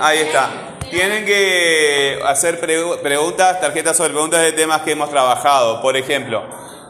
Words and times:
Ahí 0.00 0.18
está. 0.20 0.70
Tienen 0.90 1.24
que 1.24 2.20
hacer 2.26 2.58
preguntas, 2.58 3.60
tarjetas 3.60 3.96
sobre 3.96 4.10
preguntas 4.10 4.40
de 4.40 4.52
temas 4.52 4.82
que 4.82 4.92
hemos 4.92 5.08
trabajado. 5.08 5.80
Por 5.80 5.96
ejemplo, 5.96 6.42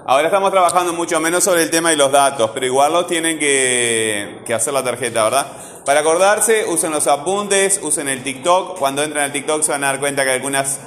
ahora 0.06 0.28
estamos 0.28 0.50
trabajando 0.50 0.94
mucho 0.94 1.20
menos 1.20 1.44
sobre 1.44 1.64
el 1.64 1.70
tema 1.70 1.90
de 1.90 1.96
los 1.96 2.10
datos, 2.10 2.50
pero 2.54 2.64
igual 2.64 2.94
lo 2.94 3.04
tienen 3.04 3.38
que, 3.38 4.42
hacer 4.54 4.72
la 4.72 4.82
tarjeta, 4.82 5.24
¿verdad? 5.24 5.46
Para 5.84 6.00
acordarse, 6.00 6.64
usen 6.66 6.92
los 6.92 7.06
apuntes, 7.08 7.78
usen 7.82 8.08
el 8.08 8.22
TikTok. 8.22 8.78
Cuando 8.78 9.02
entran 9.02 9.24
al 9.24 9.32
TikTok 9.32 9.62
se 9.62 9.72
van 9.72 9.84
a 9.84 9.88
dar 9.88 10.00
cuenta 10.00 10.24
que 10.24 10.30
algunas, 10.30 10.80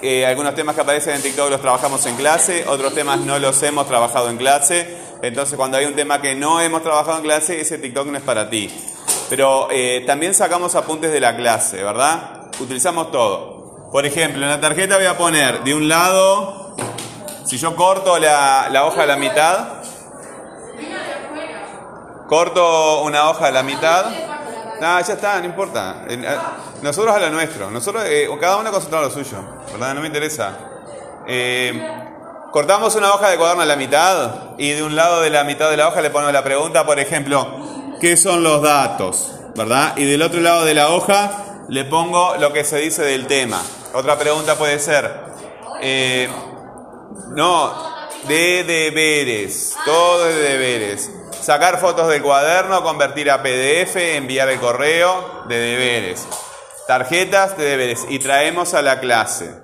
eh, 0.00 0.24
algunos 0.24 0.54
temas 0.54 0.74
que 0.74 0.80
aparecen 0.80 1.16
en 1.16 1.22
TikTok 1.22 1.50
los 1.50 1.60
trabajamos 1.60 2.06
en 2.06 2.16
clase, 2.16 2.64
otros 2.68 2.94
temas 2.94 3.18
no 3.20 3.38
los 3.38 3.62
hemos 3.64 3.86
trabajado 3.86 4.30
en 4.30 4.38
clase. 4.38 4.96
Entonces 5.20 5.56
cuando 5.56 5.76
hay 5.76 5.84
un 5.84 5.94
tema 5.94 6.22
que 6.22 6.34
no 6.34 6.60
hemos 6.60 6.82
trabajado 6.82 7.18
en 7.18 7.24
clase, 7.24 7.60
ese 7.60 7.76
TikTok 7.76 8.06
no 8.06 8.16
es 8.16 8.24
para 8.24 8.48
ti. 8.48 8.70
Pero 9.28 9.68
eh, 9.70 10.04
también 10.06 10.34
sacamos 10.34 10.74
apuntes 10.74 11.12
de 11.12 11.20
la 11.20 11.36
clase, 11.36 11.82
¿verdad? 11.82 12.48
Utilizamos 12.60 13.10
todo. 13.10 13.88
Por 13.90 14.06
ejemplo, 14.06 14.42
en 14.42 14.50
la 14.50 14.60
tarjeta 14.60 14.96
voy 14.96 15.06
a 15.06 15.18
poner 15.18 15.64
de 15.64 15.74
un 15.74 15.88
lado, 15.88 16.76
si 17.44 17.58
yo 17.58 17.74
corto 17.74 18.18
la, 18.18 18.84
hoja 18.84 19.02
a 19.02 19.06
la 19.06 19.16
mitad, 19.16 19.68
corto 22.28 23.02
una 23.02 23.28
hoja 23.30 23.46
a 23.48 23.50
la 23.50 23.62
mitad, 23.62 24.06
no, 24.80 25.00
ya 25.00 25.14
está, 25.14 25.40
no 25.40 25.46
importa. 25.46 26.04
Eh, 26.08 26.24
nosotros 26.82 27.16
a 27.16 27.18
lo 27.18 27.30
nuestro, 27.30 27.70
nosotros, 27.70 28.04
eh, 28.06 28.28
cada 28.40 28.58
uno 28.58 28.70
concentra 28.70 29.00
lo 29.00 29.10
suyo, 29.10 29.38
¿verdad? 29.72 29.94
No 29.94 30.02
me 30.02 30.06
interesa. 30.06 30.56
cortamos 32.52 32.94
una 32.94 33.12
hoja 33.12 33.30
de 33.30 33.38
cuaderno 33.38 33.62
a 33.62 33.66
la 33.66 33.76
mitad 33.76 34.30
y 34.56 34.70
de 34.70 34.84
un 34.84 34.94
lado 34.94 35.20
de 35.20 35.30
la 35.30 35.42
mitad 35.42 35.68
de 35.68 35.76
la 35.76 35.88
hoja 35.88 36.00
le 36.00 36.10
ponemos 36.10 36.32
la 36.32 36.44
pregunta, 36.44 36.86
por 36.86 37.00
ejemplo, 37.00 37.76
qué 38.00 38.16
son 38.16 38.42
los 38.42 38.62
datos, 38.62 39.32
¿verdad? 39.54 39.96
Y 39.96 40.04
del 40.04 40.22
otro 40.22 40.40
lado 40.40 40.64
de 40.64 40.74
la 40.74 40.90
hoja 40.90 41.64
le 41.68 41.84
pongo 41.84 42.36
lo 42.36 42.52
que 42.52 42.64
se 42.64 42.78
dice 42.78 43.02
del 43.02 43.26
tema. 43.26 43.60
Otra 43.92 44.18
pregunta 44.18 44.56
puede 44.56 44.78
ser, 44.78 45.10
eh, 45.80 46.28
no, 47.28 47.96
de 48.28 48.64
deberes, 48.64 49.74
todo 49.84 50.24
de 50.24 50.34
deberes. 50.34 51.10
Sacar 51.40 51.78
fotos 51.78 52.08
del 52.08 52.22
cuaderno, 52.22 52.82
convertir 52.82 53.30
a 53.30 53.42
PDF, 53.42 53.96
enviar 53.96 54.48
el 54.48 54.58
correo 54.58 55.44
de 55.48 55.56
deberes. 55.56 56.26
Tarjetas 56.86 57.56
de 57.56 57.64
deberes 57.64 58.04
y 58.08 58.18
traemos 58.18 58.74
a 58.74 58.82
la 58.82 59.00
clase. 59.00 59.54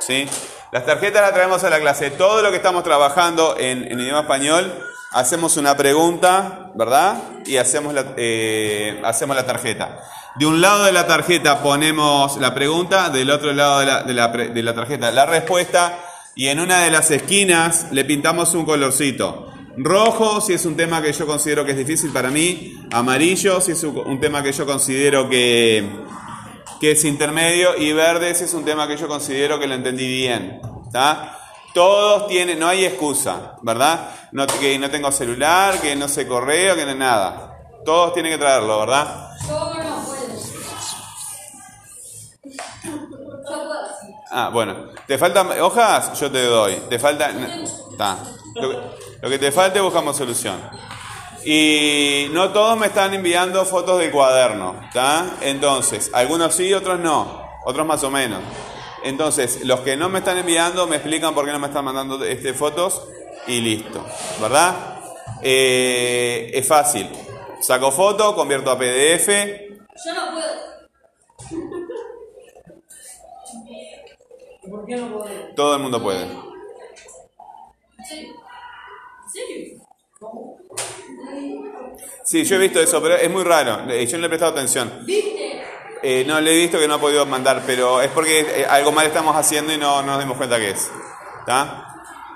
¿Sí? 0.00 0.28
Las 0.72 0.84
tarjetas 0.84 1.22
las 1.22 1.32
traemos 1.32 1.64
a 1.64 1.70
la 1.70 1.80
clase. 1.80 2.10
Todo 2.10 2.42
lo 2.42 2.50
que 2.50 2.56
estamos 2.56 2.84
trabajando 2.84 3.56
en, 3.58 3.90
en 3.90 4.00
idioma 4.00 4.20
español 4.20 4.72
hacemos 5.12 5.56
una 5.56 5.76
pregunta, 5.76 6.67
¿verdad? 6.78 7.20
Y 7.44 7.56
hacemos 7.56 7.92
la, 7.92 8.14
eh, 8.16 9.02
hacemos 9.04 9.34
la 9.34 9.44
tarjeta. 9.44 10.00
De 10.36 10.46
un 10.46 10.60
lado 10.60 10.84
de 10.84 10.92
la 10.92 11.08
tarjeta 11.08 11.60
ponemos 11.60 12.36
la 12.36 12.54
pregunta, 12.54 13.10
del 13.10 13.32
otro 13.32 13.52
lado 13.52 13.80
de 13.80 13.86
la, 14.14 14.28
de 14.28 14.62
la, 14.62 14.74
tarjeta 14.74 15.10
la 15.10 15.26
respuesta, 15.26 15.98
y 16.36 16.46
en 16.46 16.60
una 16.60 16.82
de 16.82 16.92
las 16.92 17.10
esquinas 17.10 17.88
le 17.90 18.04
pintamos 18.04 18.54
un 18.54 18.64
colorcito. 18.64 19.52
Rojo 19.76 20.40
si 20.40 20.52
es 20.52 20.64
un 20.66 20.76
tema 20.76 21.02
que 21.02 21.12
yo 21.12 21.26
considero 21.26 21.64
que 21.64 21.72
es 21.72 21.78
difícil 21.78 22.12
para 22.12 22.30
mí, 22.30 22.76
amarillo 22.92 23.60
si 23.60 23.72
es 23.72 23.82
un 23.82 24.20
tema 24.20 24.40
que 24.44 24.52
yo 24.52 24.64
considero 24.64 25.28
que, 25.28 25.84
que 26.80 26.92
es 26.92 27.04
intermedio, 27.04 27.76
y 27.76 27.92
verde 27.92 28.36
si 28.36 28.44
es 28.44 28.54
un 28.54 28.64
tema 28.64 28.86
que 28.86 28.96
yo 28.96 29.08
considero 29.08 29.58
que 29.58 29.66
lo 29.66 29.74
entendí 29.74 30.06
bien. 30.06 30.60
¿Está? 30.86 31.47
Todos 31.78 32.26
tienen, 32.26 32.58
no 32.58 32.66
hay 32.66 32.84
excusa, 32.84 33.52
¿verdad? 33.62 34.10
No, 34.32 34.48
que 34.48 34.76
no 34.80 34.90
tengo 34.90 35.12
celular, 35.12 35.80
que 35.80 35.94
no 35.94 36.08
sé 36.08 36.26
correo, 36.26 36.74
que 36.74 36.84
no 36.84 36.92
nada. 36.92 37.56
Todos 37.84 38.12
tienen 38.14 38.32
que 38.32 38.38
traerlo, 38.38 38.80
¿verdad? 38.80 39.30
Ah, 44.28 44.50
bueno. 44.52 44.88
¿Te 45.06 45.16
faltan 45.18 45.52
hojas? 45.60 46.18
Yo 46.18 46.28
te 46.32 46.42
doy. 46.46 46.74
¿Te 46.88 46.98
falta? 46.98 47.30
Está. 47.30 48.18
Lo, 49.22 49.30
que 49.30 49.38
te 49.38 49.52
falte 49.52 49.78
buscamos 49.78 50.16
solución. 50.16 50.60
Y 51.44 52.26
no 52.32 52.50
todos 52.50 52.76
me 52.76 52.88
están 52.88 53.14
enviando 53.14 53.64
fotos 53.64 54.00
de 54.00 54.10
cuaderno, 54.10 54.80
¿está? 54.88 55.36
Entonces, 55.42 56.10
algunos 56.12 56.56
sí, 56.56 56.74
otros 56.74 56.98
no. 56.98 57.40
Otros 57.64 57.86
más 57.86 58.02
o 58.02 58.10
menos. 58.10 58.40
Entonces, 59.04 59.64
los 59.64 59.80
que 59.80 59.96
no 59.96 60.08
me 60.08 60.18
están 60.18 60.38
enviando 60.38 60.86
me 60.86 60.96
explican 60.96 61.34
por 61.34 61.44
qué 61.44 61.52
no 61.52 61.58
me 61.58 61.68
están 61.68 61.84
mandando 61.84 62.22
este, 62.24 62.54
fotos 62.54 63.06
y 63.46 63.60
listo, 63.60 64.04
¿verdad? 64.40 65.00
Eh, 65.42 66.50
es 66.52 66.66
fácil. 66.66 67.08
Saco 67.60 67.90
foto, 67.90 68.34
convierto 68.34 68.70
a 68.70 68.78
PDF. 68.78 69.28
Yo 69.28 70.14
no 70.14 70.32
puedo. 70.32 70.68
¿Por 74.70 74.86
qué 74.86 74.96
no 74.96 75.18
puedo? 75.18 75.54
Todo 75.54 75.76
el 75.76 75.82
mundo 75.82 76.02
puede. 76.02 76.26
¿Sí? 78.08 78.32
¿Sí? 79.32 79.78
Sí, 82.24 82.44
yo 82.44 82.56
he 82.56 82.58
visto 82.58 82.80
eso, 82.80 83.00
pero 83.00 83.16
es 83.16 83.30
muy 83.30 83.42
raro. 83.42 83.86
Yo 83.88 84.12
no 84.12 84.18
le 84.18 84.26
he 84.26 84.28
prestado 84.28 84.52
atención. 84.52 85.00
¿Viste? 85.04 85.62
Eh, 86.10 86.24
no, 86.26 86.40
le 86.40 86.54
he 86.54 86.56
visto 86.56 86.78
que 86.78 86.88
no 86.88 86.94
ha 86.94 86.98
podido 86.98 87.26
mandar, 87.26 87.62
pero 87.66 88.00
es 88.00 88.08
porque 88.08 88.40
eh, 88.40 88.66
algo 88.66 88.92
mal 88.92 89.06
estamos 89.06 89.36
haciendo 89.36 89.74
y 89.74 89.76
no, 89.76 90.00
nos 90.00 90.18
dimos 90.18 90.38
cuenta 90.38 90.56
que 90.56 90.70
es. 90.70 90.90
¿Está? 91.40 91.84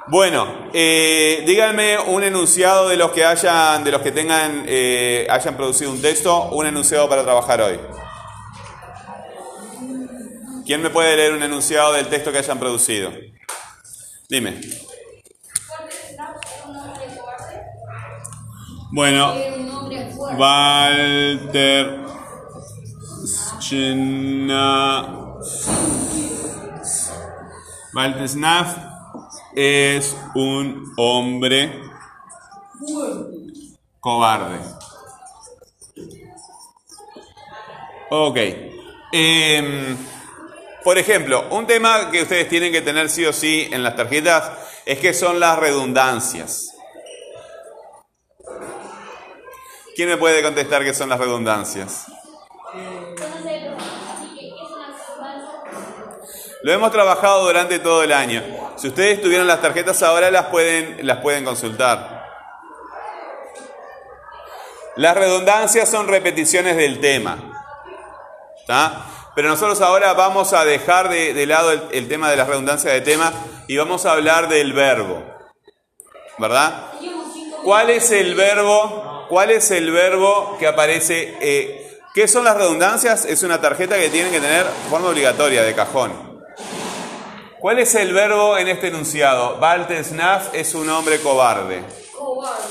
Bueno, 0.09 0.69
eh, 0.75 1.43
díganme 1.47 1.99
un 1.99 2.23
enunciado 2.23 2.91
de 2.91 2.99
los 2.99 3.13
que 3.13 3.25
hayan, 3.25 3.83
de 3.83 3.91
los 3.91 4.03
que 4.03 4.13
tengan, 4.13 4.67
hayan 5.31 5.57
producido 5.57 5.91
un 5.91 6.03
texto, 6.03 6.51
un 6.51 6.67
enunciado 6.67 7.09
para 7.09 7.23
trabajar 7.23 7.63
hoy. 7.63 7.81
¿Quién 10.67 10.83
me 10.83 10.91
puede 10.91 11.17
leer 11.17 11.33
un 11.33 11.43
enunciado 11.43 11.95
del 11.95 12.09
texto 12.09 12.31
que 12.31 12.39
hayan 12.39 12.59
producido? 12.59 13.11
Dime. 14.29 14.61
Bueno, 18.91 19.35
Walter 20.37 22.12
Snaf 28.29 28.77
es 29.55 30.17
un 30.35 30.93
hombre 30.97 31.81
cobarde. 34.01 34.59
Ok. 38.11 38.37
Em, 39.13 39.97
por 40.85 40.99
ejemplo, 40.99 41.47
un 41.51 41.67
tema 41.67 42.11
que 42.11 42.23
ustedes 42.23 42.49
tienen 42.49 42.73
que 42.73 42.83
tener 42.83 43.09
sí 43.09 43.25
o 43.25 43.33
sí 43.33 43.69
en 43.71 43.83
las 43.83 43.97
tarjetas 43.97 44.53
es 44.85 44.99
que 44.99 45.15
son 45.15 45.41
las 45.41 45.59
redundancias. 45.59 46.77
¿Quién 49.95 50.09
me 50.09 50.17
puede 50.17 50.43
contestar 50.43 50.85
qué 50.85 50.93
son 50.93 51.09
las 51.09 51.19
redundancias? 51.19 52.12
Lo 56.63 56.73
hemos 56.73 56.93
trabajado 56.93 57.45
durante 57.45 57.79
todo 57.79 58.03
el 58.03 58.13
año. 58.13 58.43
Si 58.77 58.89
ustedes 58.89 59.21
tuvieron 59.21 59.47
las 59.47 59.61
tarjetas 59.61 60.03
ahora 60.03 60.31
las 60.31 60.47
pueden, 60.47 61.07
las 61.07 61.19
pueden 61.19 61.45
consultar. 61.45 62.23
Las 64.97 65.17
redundancias 65.17 65.89
son 65.89 66.07
repeticiones 66.09 66.77
del 66.77 67.01
tema. 67.01 67.53
Pero 69.35 69.49
nosotros 69.49 69.81
ahora 69.81 70.13
vamos 70.13 70.53
a 70.53 70.65
dejar 70.65 71.09
de, 71.09 71.47
lado 71.47 71.73
el, 71.73 72.09
tema 72.09 72.31
de 72.31 72.37
las 72.37 72.49
redundancias 72.49 72.93
de 72.93 73.01
tema 73.01 73.33
y 73.67 73.77
vamos 73.77 74.07
a 74.07 74.13
hablar 74.13 74.49
del 74.49 74.73
verbo. 74.73 75.23
¿Verdad? 76.39 76.91
¿Cuál 77.65 77.91
es 77.91 78.11
el 78.11 78.35
verbo? 78.35 79.27
¿Cuál 79.29 79.51
es 79.51 79.71
el 79.71 79.91
verbo 79.91 80.57
que 80.59 80.67
aparece? 80.67 81.37
Eh, 81.41 82.01
¿Qué 82.15 82.29
son 82.29 82.45
las 82.45 82.57
redundancias? 82.57 83.25
Es 83.25 83.43
una 83.43 83.61
tarjeta 83.61 83.97
que 83.97 84.11
tienen 84.11 84.33
que 84.33 84.41
tener 84.41 84.67
forma 84.91 85.09
obligatoria 85.09 85.63
de 85.63 85.75
cajón. 85.75 86.32
¿Cuál 87.63 87.79
es 87.79 87.95
el 87.95 88.13
verbo 88.13 88.59
en 88.59 88.67
este 88.67 88.89
enunciado? 88.89 89.61
Snaff 90.03 90.53
es 90.53 90.75
un 90.75 90.91
hombre 90.91 91.21
cobarde. 91.21 91.85
Cobarde. 92.13 92.65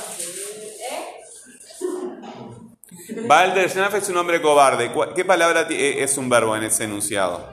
¿Eh? 3.63 3.69
Snaff 3.69 3.93
es 3.93 4.09
un 4.09 4.17
hombre 4.17 4.41
cobarde. 4.41 4.91
¿Qué 5.15 5.23
palabra 5.23 5.65
eh, 5.69 6.03
es 6.03 6.17
un 6.17 6.27
verbo 6.27 6.57
en 6.57 6.63
ese 6.63 6.83
enunciado? 6.83 7.49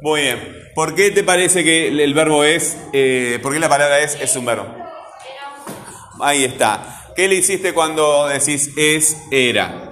Muy 0.00 0.22
bien. 0.22 0.70
¿Por 0.74 0.94
qué 0.94 1.10
te 1.10 1.22
parece 1.22 1.62
que 1.62 1.88
el 1.88 2.14
verbo 2.14 2.44
es, 2.44 2.74
eh, 2.94 3.38
por 3.42 3.52
qué 3.52 3.60
la 3.60 3.68
palabra 3.68 4.00
es, 4.00 4.14
es 4.18 4.34
un 4.34 4.46
verbo? 4.46 4.66
Ahí 6.22 6.42
está. 6.44 7.12
¿Qué 7.14 7.28
le 7.28 7.34
hiciste 7.34 7.74
cuando 7.74 8.28
decís 8.28 8.70
es, 8.78 9.18
era? 9.30 9.90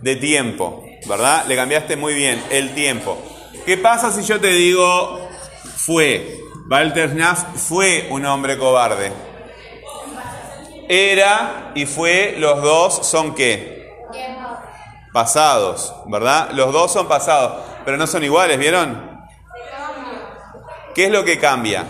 De 0.00 0.16
tiempo. 0.16 0.83
¿Verdad? 1.06 1.44
Le 1.46 1.56
cambiaste 1.56 1.96
muy 1.96 2.14
bien 2.14 2.42
el 2.50 2.74
tiempo. 2.74 3.18
¿Qué 3.66 3.76
pasa 3.78 4.12
si 4.12 4.22
yo 4.22 4.40
te 4.40 4.48
digo 4.48 5.28
fue? 5.76 6.40
Walter 6.68 7.10
Schnaff 7.10 7.44
fue 7.56 8.08
un 8.10 8.24
hombre 8.24 8.58
cobarde. 8.58 9.12
Era 10.88 11.72
y 11.74 11.86
fue, 11.86 12.36
los 12.38 12.62
dos 12.62 13.06
son 13.06 13.34
qué? 13.34 13.74
Pasados, 15.12 15.94
¿verdad? 16.06 16.50
Los 16.52 16.72
dos 16.72 16.92
son 16.92 17.06
pasados, 17.06 17.62
pero 17.84 17.96
no 17.96 18.06
son 18.06 18.24
iguales, 18.24 18.58
¿vieron? 18.58 19.14
¿Qué 20.94 21.06
es 21.06 21.10
lo 21.10 21.24
que 21.24 21.38
cambia? 21.38 21.84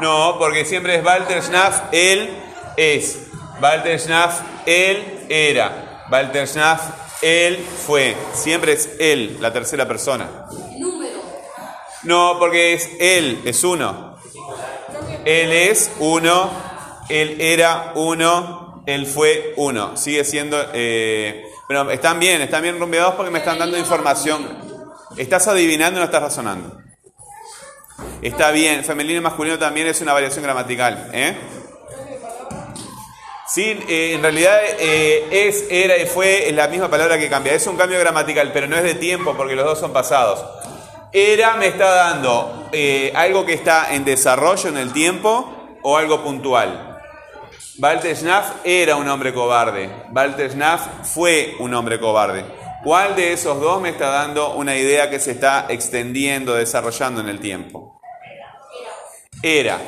No, 0.00 0.36
porque 0.38 0.64
siempre 0.64 0.96
es 0.96 1.04
Walter 1.04 1.42
Schnaff, 1.42 1.82
él 1.92 2.36
es. 2.76 3.31
Walter 3.62 4.00
Schnaff, 4.00 4.40
él 4.66 5.26
era. 5.28 6.06
Walter 6.10 6.48
Schnaff, 6.48 6.82
él 7.22 7.64
fue. 7.86 8.16
Siempre 8.34 8.72
es 8.72 8.90
él, 8.98 9.38
la 9.40 9.52
tercera 9.52 9.86
persona. 9.86 10.46
No, 12.02 12.36
porque 12.40 12.74
es 12.74 12.90
él, 12.98 13.40
es 13.44 13.62
uno. 13.62 14.16
Él 15.24 15.52
es 15.52 15.92
uno, 16.00 16.50
él 17.08 17.40
era 17.40 17.92
uno, 17.94 18.82
él 18.86 19.06
fue 19.06 19.54
uno. 19.56 19.96
Sigue 19.96 20.24
siendo... 20.24 20.58
Eh, 20.72 21.44
pero 21.68 21.88
están 21.92 22.18
bien, 22.18 22.42
están 22.42 22.62
bien 22.62 22.80
rumbeados 22.80 23.14
porque 23.14 23.30
me 23.30 23.38
están 23.38 23.60
dando 23.60 23.78
información. 23.78 24.44
Estás 25.16 25.46
adivinando 25.46 26.00
no 26.00 26.06
estás 26.06 26.22
razonando. 26.22 26.78
Está 28.20 28.50
bien, 28.50 28.84
femenino 28.84 29.20
y 29.20 29.22
masculino 29.22 29.58
también 29.58 29.86
es 29.86 30.00
una 30.00 30.12
variación 30.12 30.42
gramatical. 30.42 31.10
¿eh? 31.12 31.36
Sí, 33.52 33.78
eh, 33.86 34.14
en 34.14 34.22
realidad 34.22 34.58
eh, 34.78 35.28
es, 35.30 35.66
era 35.68 35.98
y 35.98 36.06
fue 36.06 36.50
la 36.54 36.68
misma 36.68 36.88
palabra 36.88 37.18
que 37.18 37.28
cambia. 37.28 37.52
Es 37.52 37.66
un 37.66 37.76
cambio 37.76 37.98
gramatical, 37.98 38.50
pero 38.50 38.66
no 38.66 38.76
es 38.76 38.82
de 38.82 38.94
tiempo 38.94 39.34
porque 39.36 39.54
los 39.54 39.66
dos 39.66 39.78
son 39.78 39.92
pasados. 39.92 40.42
Era 41.12 41.56
me 41.56 41.66
está 41.66 41.90
dando 41.90 42.70
eh, 42.72 43.12
algo 43.14 43.44
que 43.44 43.52
está 43.52 43.94
en 43.94 44.06
desarrollo 44.06 44.70
en 44.70 44.78
el 44.78 44.94
tiempo 44.94 45.78
o 45.82 45.98
algo 45.98 46.22
puntual. 46.22 46.98
Walter 47.78 48.16
Schnaff 48.16 48.52
era 48.64 48.96
un 48.96 49.06
hombre 49.06 49.34
cobarde. 49.34 49.90
Walter 50.10 50.50
Schnaff 50.50 51.12
fue 51.12 51.54
un 51.58 51.74
hombre 51.74 52.00
cobarde. 52.00 52.46
¿Cuál 52.82 53.14
de 53.16 53.34
esos 53.34 53.60
dos 53.60 53.82
me 53.82 53.90
está 53.90 54.08
dando 54.08 54.54
una 54.54 54.74
idea 54.76 55.10
que 55.10 55.20
se 55.20 55.32
está 55.32 55.66
extendiendo, 55.68 56.54
desarrollando 56.54 57.20
en 57.20 57.28
el 57.28 57.38
tiempo? 57.38 58.00
Era. 59.42 59.78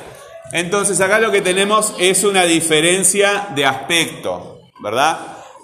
Entonces 0.54 1.00
acá 1.00 1.18
lo 1.18 1.32
que 1.32 1.42
tenemos 1.42 1.96
es 1.98 2.22
una 2.22 2.44
diferencia 2.44 3.48
de 3.56 3.66
aspecto, 3.66 4.60
¿verdad? 4.78 5.18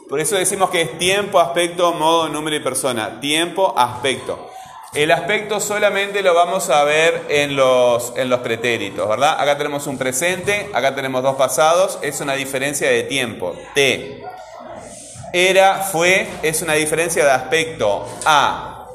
Por 0.08 0.18
eso 0.18 0.34
decimos 0.34 0.68
que 0.70 0.82
es 0.82 0.98
tiempo, 0.98 1.38
aspecto, 1.38 1.92
modo, 1.92 2.28
número 2.28 2.56
y 2.56 2.60
persona. 2.60 3.20
Tiempo, 3.20 3.72
aspecto. 3.78 4.50
El 4.92 5.12
aspecto 5.12 5.60
solamente 5.60 6.22
lo 6.22 6.34
vamos 6.34 6.70
a 6.70 6.82
ver 6.82 7.26
en 7.28 7.54
los, 7.54 8.12
en 8.16 8.28
los 8.28 8.40
pretéritos, 8.40 9.08
¿verdad? 9.08 9.40
Acá 9.40 9.56
tenemos 9.56 9.86
un 9.86 9.96
presente, 9.96 10.68
acá 10.72 10.92
tenemos 10.92 11.22
dos 11.22 11.36
pasados, 11.36 12.00
es 12.02 12.20
una 12.20 12.34
diferencia 12.34 12.90
de 12.90 13.04
tiempo, 13.04 13.54
T. 13.76 14.24
Era, 15.32 15.84
fue, 15.84 16.26
es 16.42 16.62
una 16.62 16.74
diferencia 16.74 17.24
de 17.24 17.30
aspecto, 17.30 18.08
A. 18.24 18.88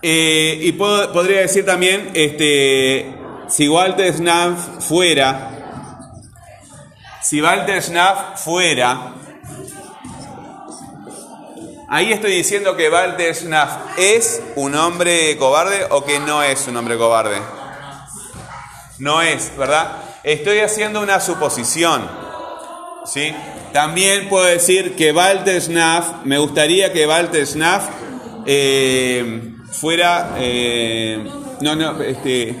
Eh, 0.00 0.56
y 0.62 0.70
podría 0.70 1.40
decir 1.40 1.66
también, 1.66 2.12
este, 2.14 3.17
si 3.48 3.68
Walter 3.68 4.12
Schnaff 4.14 4.86
fuera, 4.86 5.50
si 7.22 7.40
Walter 7.40 7.82
Schnaff 7.82 8.42
fuera, 8.42 9.14
Ahí 11.90 12.12
estoy 12.12 12.32
diciendo 12.32 12.76
que 12.76 12.90
Walter 12.90 13.34
Schnaff 13.34 13.96
es 13.96 14.42
un 14.56 14.74
hombre 14.74 15.34
cobarde 15.38 15.86
o 15.88 16.04
que 16.04 16.20
no 16.20 16.42
es 16.42 16.68
un 16.68 16.76
hombre 16.76 16.98
cobarde. 16.98 17.38
No 18.98 19.22
es, 19.22 19.56
¿verdad? 19.56 19.92
Estoy 20.22 20.58
haciendo 20.58 21.00
una 21.00 21.18
suposición. 21.18 22.06
¿Sí? 23.06 23.34
También 23.72 24.28
puedo 24.28 24.44
decir 24.44 24.96
que 24.96 25.12
Walter 25.12 25.62
Schnaff, 25.62 26.24
me 26.24 26.36
gustaría 26.36 26.92
que 26.92 27.06
Walter 27.06 27.46
Schnaff 27.46 27.88
eh, 28.44 29.54
fuera, 29.72 30.34
eh, 30.36 31.26
no, 31.62 31.74
no, 31.74 32.02
este, 32.02 32.54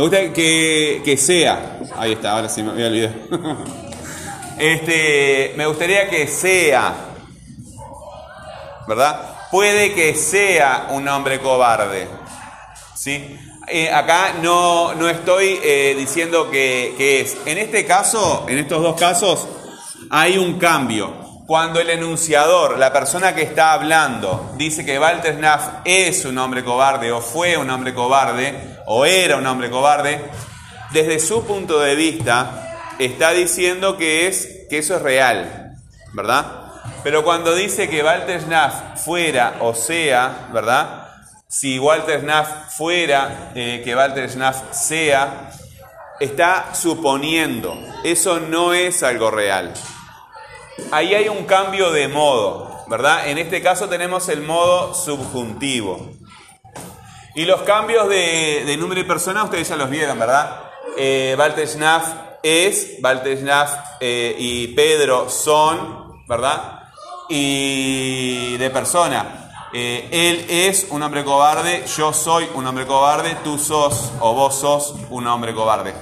me 0.00 0.06
gusta 0.06 0.32
que, 0.32 1.02
que, 1.04 1.16
sea, 1.18 1.78
ahí 1.98 2.12
está, 2.12 2.32
ahora 2.32 2.48
sí 2.48 2.62
me 2.62 2.72
voy 2.72 2.82
a 2.82 2.86
olvidar. 2.86 3.14
Este, 4.58 5.54
me 5.56 5.66
gustaría 5.66 6.10
que 6.10 6.26
sea 6.26 6.94
¿verdad? 8.86 9.48
Puede 9.50 9.94
que 9.94 10.14
sea 10.14 10.88
un 10.90 11.06
hombre 11.08 11.38
cobarde. 11.40 12.08
¿sí? 12.94 13.38
Eh, 13.68 13.90
acá 13.90 14.34
no, 14.42 14.94
no 14.94 15.08
estoy 15.08 15.60
eh, 15.62 15.94
diciendo 15.96 16.50
que, 16.50 17.20
es. 17.20 17.36
En 17.46 17.58
este 17.58 17.84
caso, 17.86 18.46
en 18.48 18.58
estos 18.58 18.82
dos 18.82 18.98
casos, 18.98 19.46
hay 20.10 20.38
un 20.38 20.58
cambio. 20.58 21.19
Cuando 21.50 21.80
el 21.80 21.90
enunciador, 21.90 22.78
la 22.78 22.92
persona 22.92 23.34
que 23.34 23.42
está 23.42 23.72
hablando, 23.72 24.52
dice 24.56 24.84
que 24.84 25.00
Walter 25.00 25.34
Schnaff 25.34 25.80
es 25.84 26.24
un 26.24 26.38
hombre 26.38 26.62
cobarde, 26.62 27.10
o 27.10 27.20
fue 27.20 27.56
un 27.56 27.68
hombre 27.70 27.92
cobarde, 27.92 28.78
o 28.86 29.04
era 29.04 29.34
un 29.34 29.44
hombre 29.48 29.68
cobarde, 29.68 30.20
desde 30.92 31.18
su 31.18 31.44
punto 31.44 31.80
de 31.80 31.96
vista, 31.96 32.94
está 33.00 33.32
diciendo 33.32 33.96
que, 33.96 34.28
es, 34.28 34.68
que 34.70 34.78
eso 34.78 34.94
es 34.94 35.02
real, 35.02 35.76
¿verdad? 36.12 36.46
Pero 37.02 37.24
cuando 37.24 37.52
dice 37.52 37.90
que 37.90 38.04
Walter 38.04 38.42
Schnaff 38.42 39.04
fuera 39.04 39.56
o 39.60 39.74
sea, 39.74 40.50
¿verdad? 40.52 41.08
Si 41.48 41.80
Walter 41.80 42.20
Schnaff 42.20 42.76
fuera, 42.76 43.50
eh, 43.56 43.82
que 43.84 43.96
Walter 43.96 44.30
Schnaff 44.30 44.70
sea, 44.70 45.50
está 46.20 46.72
suponiendo. 46.74 47.76
Eso 48.04 48.38
no 48.38 48.72
es 48.72 49.02
algo 49.02 49.32
real. 49.32 49.74
Ahí 50.90 51.14
hay 51.14 51.28
un 51.28 51.44
cambio 51.44 51.90
de 51.90 52.08
modo, 52.08 52.84
¿verdad? 52.88 53.28
En 53.28 53.38
este 53.38 53.62
caso 53.62 53.88
tenemos 53.88 54.28
el 54.28 54.42
modo 54.42 54.94
subjuntivo. 54.94 56.10
Y 57.34 57.44
los 57.44 57.62
cambios 57.62 58.08
de, 58.08 58.76
número 58.78 59.00
y 59.00 59.04
persona 59.04 59.44
ustedes 59.44 59.68
ya 59.68 59.76
los 59.76 59.88
vieron, 59.88 60.18
¿verdad? 60.18 60.64
Eh, 60.96 61.36
es, 62.42 62.98
Walter 63.02 63.38
Schnaff 63.38 63.74
eh, 64.00 64.34
y 64.38 64.68
Pedro 64.68 65.30
son, 65.30 66.24
¿verdad? 66.26 66.80
y 67.30 68.56
de 68.58 68.70
persona. 68.70 69.68
Eh, 69.72 70.08
él 70.10 70.46
es 70.48 70.88
un 70.90 71.02
hombre 71.02 71.24
cobarde, 71.24 71.84
yo 71.96 72.12
soy 72.12 72.48
un 72.54 72.66
hombre 72.66 72.86
cobarde, 72.86 73.36
tú 73.44 73.56
sos 73.56 74.12
o 74.18 74.34
vos 74.34 74.56
sos 74.56 74.96
un 75.10 75.26
hombre 75.28 75.54
cobarde. 75.54 75.94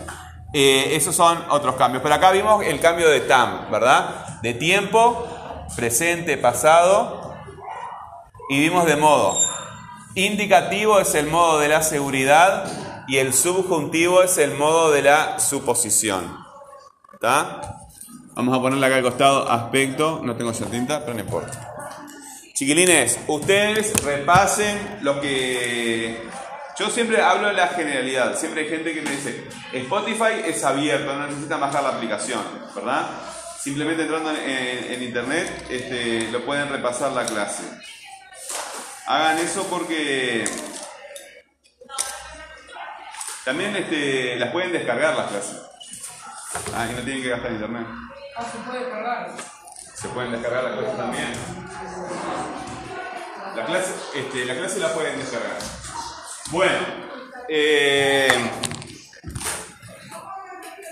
Eh, 0.53 0.97
esos 0.97 1.15
son 1.15 1.45
otros 1.51 1.77
cambios. 1.77 2.03
Pero 2.03 2.15
acá 2.15 2.33
vimos 2.33 2.65
el 2.65 2.81
cambio 2.81 3.11
de 3.11 3.21
tam, 3.21 3.71
¿verdad? 3.71 4.25
De 4.43 4.55
tiempo, 4.55 5.27
presente, 5.77 6.37
pasado. 6.37 7.35
Y 8.51 8.61
vimos 8.61 8.87
de 8.87 8.97
modo. 8.97 9.37
Indicativo 10.15 11.01
es 11.01 11.15
el 11.15 11.27
modo 11.27 11.59
de 11.59 11.69
la 11.69 11.83
seguridad 11.83 12.65
y 13.07 13.19
el 13.19 13.33
subjuntivo 13.33 14.23
es 14.23 14.39
el 14.39 14.55
modo 14.55 14.91
de 14.91 15.03
la 15.03 15.39
suposición. 15.39 16.45
¿Está? 17.13 17.79
Vamos 18.35 18.57
a 18.57 18.61
ponerle 18.61 18.87
acá 18.87 18.97
al 18.97 19.03
costado 19.03 19.51
aspecto. 19.51 20.21
No 20.23 20.37
tengo 20.37 20.53
ya 20.53 20.67
tinta, 20.67 21.01
pero 21.01 21.15
no 21.15 21.21
importa. 21.21 21.75
Chiquilines, 22.55 23.19
ustedes 23.29 23.93
repasen 24.03 24.99
lo 25.03 25.21
que... 25.21 26.29
Yo 26.79 26.91
siempre 26.91 27.21
hablo 27.23 27.49
de 27.49 27.55
la 27.55 27.69
generalidad. 27.69 28.37
Siempre 28.37 28.63
hay 28.63 28.69
gente 28.69 28.95
que 28.95 29.03
me 29.03 29.11
dice, 29.11 29.49
Spotify 29.73 30.43
es 30.45 30.63
abierto, 30.65 31.13
no 31.15 31.27
necesitan 31.27 31.61
bajar 31.61 31.83
la 31.83 31.91
aplicación, 31.91 32.41
¿verdad? 32.75 33.07
Simplemente 33.61 34.03
entrando 34.03 34.31
en, 34.31 35.03
internet 35.03 35.67
este, 35.69 36.31
lo 36.31 36.45
pueden 36.45 36.69
repasar 36.69 37.13
la 37.13 37.27
clase. 37.27 37.65
Hagan 39.07 39.39
eso 39.39 39.67
porque 39.69 40.45
también 43.45 43.75
este, 43.77 44.37
las 44.37 44.53
pueden 44.53 44.73
descargar 44.73 45.17
las 45.17 45.29
clases. 45.29 45.57
Ah, 46.75 46.87
y 46.91 46.95
no 46.95 47.03
tienen 47.03 47.23
que 47.23 47.31
gastar 47.31 47.53
internet. 47.53 47.87
Ah, 48.37 48.45
se 48.51 48.59
puede 48.59 48.81
descargar. 48.81 49.33
Se 49.95 50.09
pueden 50.09 50.33
descargar 50.33 50.65
las 50.65 50.73
clases 50.75 50.97
también. 50.97 51.33
La 53.57 53.67
clase, 53.67 53.95
este, 54.15 54.45
la 54.45 54.55
clase 54.55 54.79
la 54.79 54.93
pueden 54.95 55.19
descargar. 55.19 55.59
Bueno, 56.51 56.87
eh, 57.49 58.29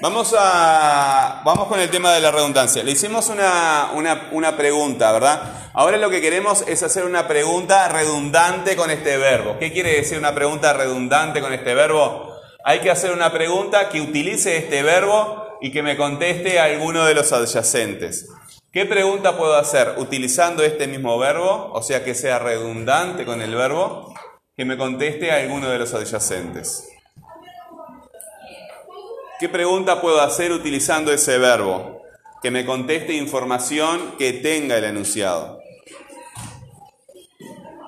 vamos, 0.01 0.35
a, 0.39 1.43
vamos 1.45 1.69
con 1.69 1.81
el 1.81 1.91
tema 1.91 2.13
de 2.13 2.21
la 2.21 2.31
redundancia. 2.31 2.83
Le 2.83 2.93
hicimos 2.93 3.29
una, 3.29 3.91
una, 3.95 4.29
una 4.33 4.57
pregunta, 4.57 5.13
¿verdad? 5.13 5.71
Ahora 5.73 5.97
lo 5.97 6.11
que 6.11 6.21
queremos 6.21 6.65
es 6.67 6.83
hacer 6.83 7.05
una 7.05 7.29
pregunta 7.29 7.89
redundante 7.89 8.77
con 8.77 8.91
este 8.91 9.17
verbo. 9.17 9.59
¿Qué 9.59 9.73
quiere 9.73 9.95
decir 9.95 10.19
una 10.19 10.35
pregunta 10.35 10.73
redundante 10.73 11.41
con 11.41 11.53
este 11.53 11.75
verbo? 11.75 12.35
Hay 12.65 12.81
que 12.81 12.91
hacer 12.91 13.13
una 13.13 13.33
pregunta 13.33 13.89
que 13.89 14.01
utilice 14.01 14.57
este 14.57 14.83
verbo 14.83 15.59
y 15.61 15.73
que 15.73 15.83
me 15.83 15.97
conteste 15.97 16.59
alguno 16.59 17.05
de 17.05 17.15
los 17.15 17.33
adyacentes. 17.33 18.29
¿Qué 18.73 18.85
pregunta 18.85 19.39
puedo 19.39 19.57
hacer 19.57 19.95
utilizando 19.97 20.63
este 20.63 20.87
mismo 20.87 21.19
verbo? 21.19 21.71
O 21.73 21.83
sea, 21.83 22.05
que 22.05 22.15
sea 22.15 22.39
redundante 22.39 23.25
con 23.25 23.41
el 23.41 23.55
verbo, 23.55 24.13
que 24.57 24.65
me 24.65 24.77
conteste 24.77 25.31
alguno 25.31 25.71
de 25.71 25.79
los 25.79 25.95
adyacentes. 25.95 26.96
¿Qué 29.39 29.51
pregunta 29.51 30.01
puedo 30.01 30.23
hacer 30.23 30.51
utilizando 30.53 31.13
ese 31.13 31.37
verbo? 31.37 32.03
Que 32.43 32.51
me 32.51 32.65
conteste 32.65 33.13
información 33.13 34.15
que 34.19 34.33
tenga 34.35 34.79
el 34.79 34.85
enunciado. 34.85 35.61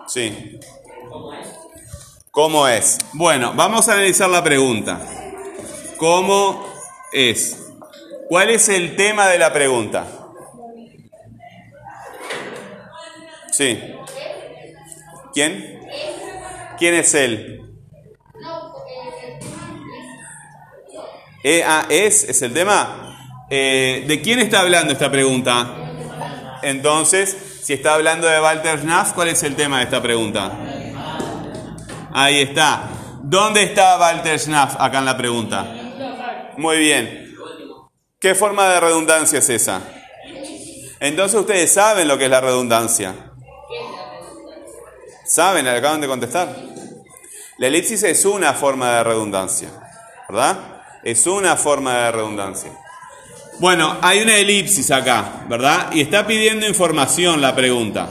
Sí. 0.07 0.59
¿Cómo 2.31 2.69
es? 2.69 2.99
Bueno, 3.15 3.55
vamos 3.55 3.89
a 3.89 3.95
analizar 3.95 4.29
la 4.29 4.45
pregunta. 4.45 5.01
¿Cómo 5.97 6.67
es? 7.13 7.73
¿Cuál 8.29 8.51
es 8.51 8.69
el 8.69 8.95
tema 8.95 9.27
de 9.29 9.39
la 9.39 9.53
pregunta? 9.53 10.07
Sí. 13.51 13.95
¿Quién? 15.33 15.81
¿Quién 16.79 16.95
es 16.95 17.15
él? 17.15 17.68
E 21.43 21.63
-A 21.65 21.87
es, 21.89 22.25
es 22.25 22.43
el 22.43 22.53
tema. 22.53 23.47
Eh, 23.51 24.05
¿De 24.07 24.21
quién 24.21 24.41
está 24.41 24.61
hablando 24.61 24.93
esta 24.93 25.11
pregunta? 25.11 25.75
Entonces, 26.63 27.37
si 27.63 27.75
está 27.75 27.95
hablando 27.95 28.27
de 28.27 28.41
Walter 28.41 28.81
Schnaff, 28.81 29.13
¿cuál 29.13 29.29
es 29.29 29.43
el 29.43 29.55
tema 29.55 29.79
de 29.79 29.85
esta 29.85 30.03
pregunta? 30.03 30.53
Ahí 32.13 32.41
está. 32.41 32.89
¿Dónde 33.23 33.63
está 33.63 33.99
Walter 33.99 34.39
Schnaff 34.39 34.77
acá 34.81 34.99
en 34.99 35.05
la 35.05 35.17
pregunta? 35.17 35.67
Muy 36.57 36.79
bien. 36.79 37.37
¿Qué 38.19 38.35
forma 38.35 38.69
de 38.69 38.81
redundancia 38.81 39.39
es 39.39 39.49
esa? 39.49 39.81
Entonces 41.01 41.39
ustedes 41.39 41.73
saben 41.73 42.09
lo 42.09 42.19
que 42.19 42.25
es 42.25 42.31
la 42.31 42.41
redundancia. 42.41 43.15
¿Saben? 45.25 45.65
Le 45.65 45.71
acaban 45.71 46.01
de 46.01 46.09
contestar. 46.09 46.49
La 47.59 47.67
elipsis 47.67 48.03
es 48.03 48.25
una 48.25 48.55
forma 48.55 48.93
de 48.93 49.05
redundancia, 49.05 49.69
¿verdad? 50.29 50.78
Es 51.03 51.27
una 51.27 51.57
forma 51.57 51.95
de 51.95 52.13
redundancia. 52.13 52.71
Bueno, 53.61 53.97
hay 54.03 54.21
una 54.21 54.37
elipsis 54.37 54.91
acá, 54.91 55.45
¿verdad? 55.49 55.91
Y 55.93 56.01
está 56.01 56.27
pidiendo 56.27 56.67
información 56.67 57.41
la 57.41 57.55
pregunta. 57.55 58.09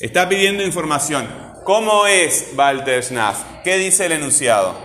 Está 0.00 0.28
pidiendo 0.28 0.62
información. 0.62 1.28
¿Cómo 1.64 2.06
es 2.06 2.48
Walter 2.56 3.02
Schnaff? 3.02 3.38
¿Qué 3.64 3.76
dice 3.78 4.06
el 4.06 4.12
enunciado? 4.12 4.76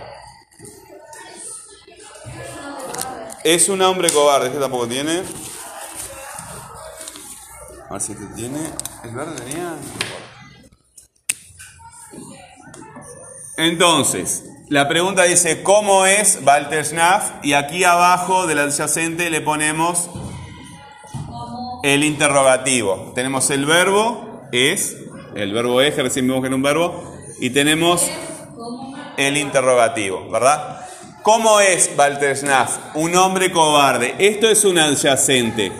Es 3.44 3.68
un 3.68 3.80
hombre 3.82 4.10
cobarde, 4.10 4.48
este 4.48 4.60
tampoco 4.60 4.86
tiene. 4.86 5.22
A 7.88 7.92
ver 7.92 8.02
si 8.02 8.12
este 8.12 8.26
tiene. 8.34 8.58
¿El 9.04 9.10
verde 9.10 9.40
tenía? 9.40 9.74
Entonces, 13.56 14.44
la 14.68 14.86
pregunta 14.86 15.22
dice, 15.22 15.62
¿cómo 15.62 16.04
es 16.04 16.40
Walter 16.44 16.84
Schnaff? 16.84 17.30
Y 17.42 17.54
aquí 17.54 17.84
abajo 17.84 18.46
del 18.46 18.58
adyacente 18.58 19.30
le 19.30 19.40
ponemos 19.40 20.10
el 21.82 22.04
interrogativo. 22.04 23.12
Tenemos 23.14 23.48
el 23.48 23.64
verbo, 23.64 24.42
es, 24.52 24.96
el 25.34 25.52
verbo 25.52 25.80
es, 25.80 25.94
que 25.94 26.02
recién 26.02 26.26
vimos 26.26 26.42
que 26.42 26.48
era 26.48 26.56
un 26.56 26.62
verbo, 26.62 27.16
y 27.40 27.50
tenemos 27.50 28.10
el 29.16 29.38
interrogativo, 29.38 30.28
¿verdad? 30.30 30.86
¿Cómo 31.22 31.60
es 31.60 31.90
Walter 31.96 32.36
Schnaff? 32.36 32.78
Un 32.94 33.16
hombre 33.16 33.50
cobarde. 33.50 34.16
Esto 34.18 34.48
es 34.50 34.64
un 34.64 34.78
adyacente. 34.78 35.72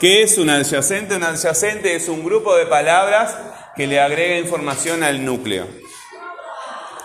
¿Qué 0.00 0.22
es 0.22 0.38
un 0.38 0.50
adyacente? 0.50 1.16
Un 1.16 1.22
adyacente 1.22 1.94
es 1.94 2.08
un 2.08 2.24
grupo 2.24 2.56
de 2.56 2.66
palabras 2.66 3.36
que 3.76 3.86
le 3.86 4.00
agrega 4.00 4.38
información 4.38 5.04
al 5.04 5.24
núcleo. 5.24 5.83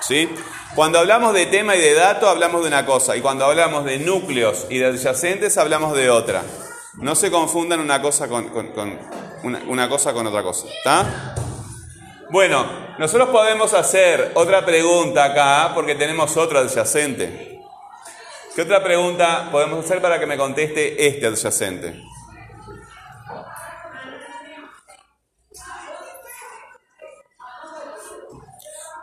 ¿Sí? 0.01 0.29
Cuando 0.75 0.99
hablamos 0.99 1.33
de 1.33 1.47
tema 1.47 1.75
y 1.75 1.81
de 1.81 1.93
dato 1.93 2.29
hablamos 2.29 2.61
de 2.61 2.67
una 2.67 2.85
cosa 2.85 3.15
y 3.17 3.21
cuando 3.21 3.45
hablamos 3.45 3.85
de 3.85 3.99
núcleos 3.99 4.67
y 4.69 4.77
de 4.77 4.87
adyacentes 4.87 5.57
hablamos 5.57 5.95
de 5.95 6.09
otra. 6.09 6.43
No 6.95 7.15
se 7.15 7.31
confundan 7.31 7.79
una 7.79 8.01
cosa 8.01 8.27
con, 8.27 8.51
una, 9.43 9.89
cosa 9.89 10.13
con 10.13 10.27
otra 10.27 10.43
cosa. 10.43 10.67
¿Está? 10.67 11.35
Bueno, 12.29 12.65
nosotros 12.99 13.29
podemos 13.29 13.73
hacer 13.73 14.31
otra 14.35 14.65
pregunta 14.65 15.25
acá 15.25 15.71
porque 15.73 15.95
tenemos 15.95 16.37
otro 16.37 16.59
adyacente. 16.59 17.61
¿Qué 18.55 18.61
otra 18.61 18.83
pregunta 18.83 19.49
podemos 19.51 19.85
hacer 19.85 20.01
para 20.01 20.19
que 20.19 20.25
me 20.25 20.37
conteste 20.37 21.07
este 21.07 21.27
adyacente? 21.27 22.03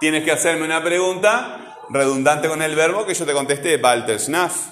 Tienes 0.00 0.24
que 0.24 0.32
hacerme 0.32 0.64
una 0.64 0.82
pregunta 0.82 1.78
redundante 1.88 2.48
con 2.48 2.62
el 2.62 2.74
verbo 2.74 3.06
que 3.06 3.14
yo 3.14 3.24
te 3.24 3.32
conteste 3.32 3.76
Walter 3.76 4.18
Schnaff. 4.18 4.66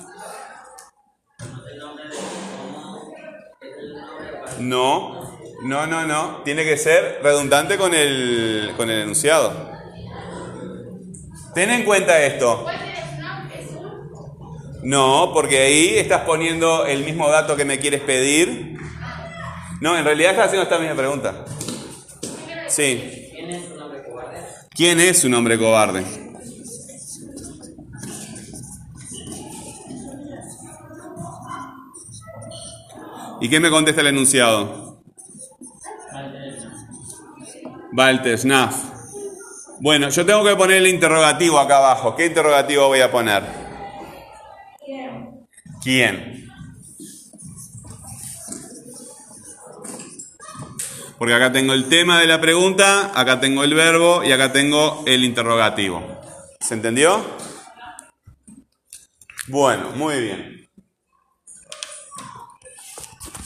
No, 4.59 5.39
no, 5.63 5.87
no, 5.87 6.07
no. 6.07 6.43
Tiene 6.45 6.65
que 6.65 6.77
ser 6.77 7.21
redundante 7.23 7.77
con 7.77 7.95
el, 7.95 8.73
con 8.77 8.91
el 8.91 9.03
enunciado. 9.03 9.73
Ten 11.55 11.71
en 11.71 11.85
cuenta 11.85 12.23
esto. 12.23 12.67
No, 14.83 15.31
porque 15.33 15.61
ahí 15.61 15.97
estás 15.97 16.23
poniendo 16.23 16.85
el 16.85 17.05
mismo 17.05 17.31
dato 17.31 17.57
que 17.57 17.65
me 17.65 17.79
quieres 17.79 18.03
pedir. 18.03 18.77
No, 19.81 19.97
en 19.97 20.05
realidad 20.05 20.33
estás 20.33 20.47
haciendo 20.47 20.65
esta 20.65 20.79
misma 20.79 20.97
pregunta. 20.97 21.45
Sí. 22.69 23.25
¿Quién 24.75 24.99
es 24.99 25.25
un 25.25 25.35
hombre 25.35 25.57
cobarde? 25.57 26.05
¿Y 33.41 33.49
qué 33.49 33.61
me 33.61 33.71
contesta 33.71 34.01
el 34.01 34.09
enunciado? 34.09 35.03
Walter 37.93 38.37
Schnaff. 38.37 38.75
Bueno, 39.81 40.09
yo 40.09 40.27
tengo 40.27 40.45
que 40.45 40.57
poner 40.57 40.79
el 40.79 40.89
interrogativo 40.89 41.61
acá 41.61 41.77
abajo. 41.77 42.17
¿Qué 42.17 42.27
interrogativo 42.27 42.89
voy 42.89 43.01
a 43.01 43.13
poner? 43.13 43.45
¿Quién? 44.85 45.47
¿Quién? 45.83 46.44
Porque 51.19 51.35
acá 51.35 51.53
tengo 51.53 51.73
el 51.73 51.89
tema 51.89 52.21
de 52.21 52.27
la 52.27 52.41
pregunta, 52.41 53.13
acá 53.15 53.41
tengo 53.41 53.65
el 53.65 53.75
verbo 53.75 54.25
y 54.25 54.33
acá 54.33 54.53
tengo 54.53 55.05
el 55.07 55.25
interrogativo. 55.25 56.21
¿Se 56.61 56.75
entendió? 56.75 57.25
Bueno, 59.49 59.91
muy 59.95 60.21
bien. 60.21 60.69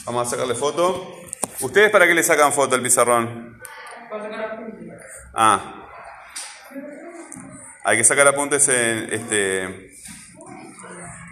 Vamos 0.05 0.27
a 0.27 0.31
sacarle 0.31 0.55
foto. 0.55 1.15
¿Ustedes 1.59 1.91
para 1.91 2.07
qué 2.07 2.15
le 2.15 2.23
sacan 2.23 2.53
foto 2.53 2.75
al 2.75 2.81
pizarrón? 2.81 3.61
Para 4.09 4.23
sacar 4.23 4.43
apuntes. 4.51 5.01
Ah. 5.33 5.87
Hay 7.83 7.97
que 7.97 8.03
sacar 8.03 8.27
apuntes 8.27 8.67
en 8.69 9.13
este. 9.13 9.93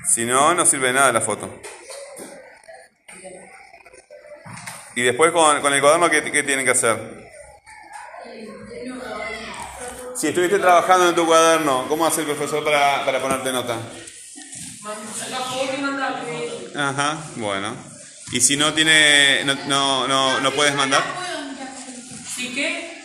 Si 0.06 0.26
no, 0.26 0.54
no 0.54 0.66
sirve 0.66 0.88
de 0.88 0.94
nada 0.94 1.12
la 1.12 1.22
foto. 1.22 1.62
Y 4.98 5.04
después 5.04 5.32
con, 5.32 5.62
con 5.62 5.72
el 5.72 5.80
cuaderno, 5.80 6.10
¿qué, 6.10 6.24
¿qué, 6.24 6.42
tienen 6.42 6.66
que 6.66 6.72
hacer? 6.72 7.30
Si 10.16 10.30
estuviste 10.30 10.58
trabajando 10.58 11.10
en 11.10 11.14
tu 11.14 11.24
cuaderno, 11.28 11.86
¿cómo 11.88 12.08
hace 12.08 12.22
el 12.22 12.26
profesor 12.26 12.64
para, 12.64 13.06
para 13.06 13.22
ponerte 13.22 13.52
nota? 13.52 13.78
Ajá, 16.76 17.18
bueno. 17.36 17.76
¿Y 18.32 18.42
si 18.42 18.58
no 18.58 18.74
tiene, 18.74 19.44
no, 19.46 19.54
no, 19.68 20.08
no, 20.08 20.40
no 20.40 20.52
puedes 20.54 20.74
mandar? 20.74 21.04
¿Sí 22.36 22.56
que? 22.56 23.00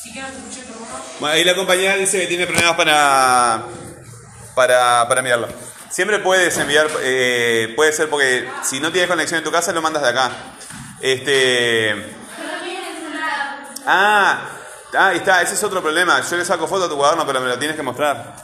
¿Sí 0.00 0.12
favor? 0.12 1.02
Bueno, 1.18 1.34
ahí 1.34 1.42
la 1.42 1.56
compañera 1.56 1.96
dice 1.96 2.20
que 2.20 2.28
tiene 2.28 2.46
problemas 2.46 2.76
para, 2.76 3.64
para, 4.54 5.08
para 5.08 5.22
mirarlo. 5.22 5.48
Siempre 5.90 6.20
puedes 6.20 6.56
enviar, 6.56 6.88
eh, 7.00 7.72
puede 7.74 7.92
ser 7.92 8.08
porque 8.08 8.48
si 8.62 8.78
no 8.78 8.92
tienes 8.92 9.10
conexión 9.10 9.38
en 9.38 9.44
tu 9.44 9.50
casa 9.50 9.72
lo 9.72 9.82
mandas 9.82 10.04
de 10.04 10.10
acá. 10.10 10.30
Este. 11.00 12.16
Ah, 13.86 14.50
ah, 14.94 15.14
está, 15.14 15.42
ese 15.42 15.54
es 15.54 15.64
otro 15.64 15.80
problema. 15.80 16.20
Yo 16.28 16.36
le 16.36 16.44
saco 16.44 16.66
foto 16.66 16.84
a 16.84 16.88
tu 16.88 16.96
cuaderno, 16.96 17.26
pero 17.26 17.40
me 17.40 17.48
lo 17.48 17.58
tienes 17.58 17.76
que 17.76 17.82
mostrar. 17.82 18.36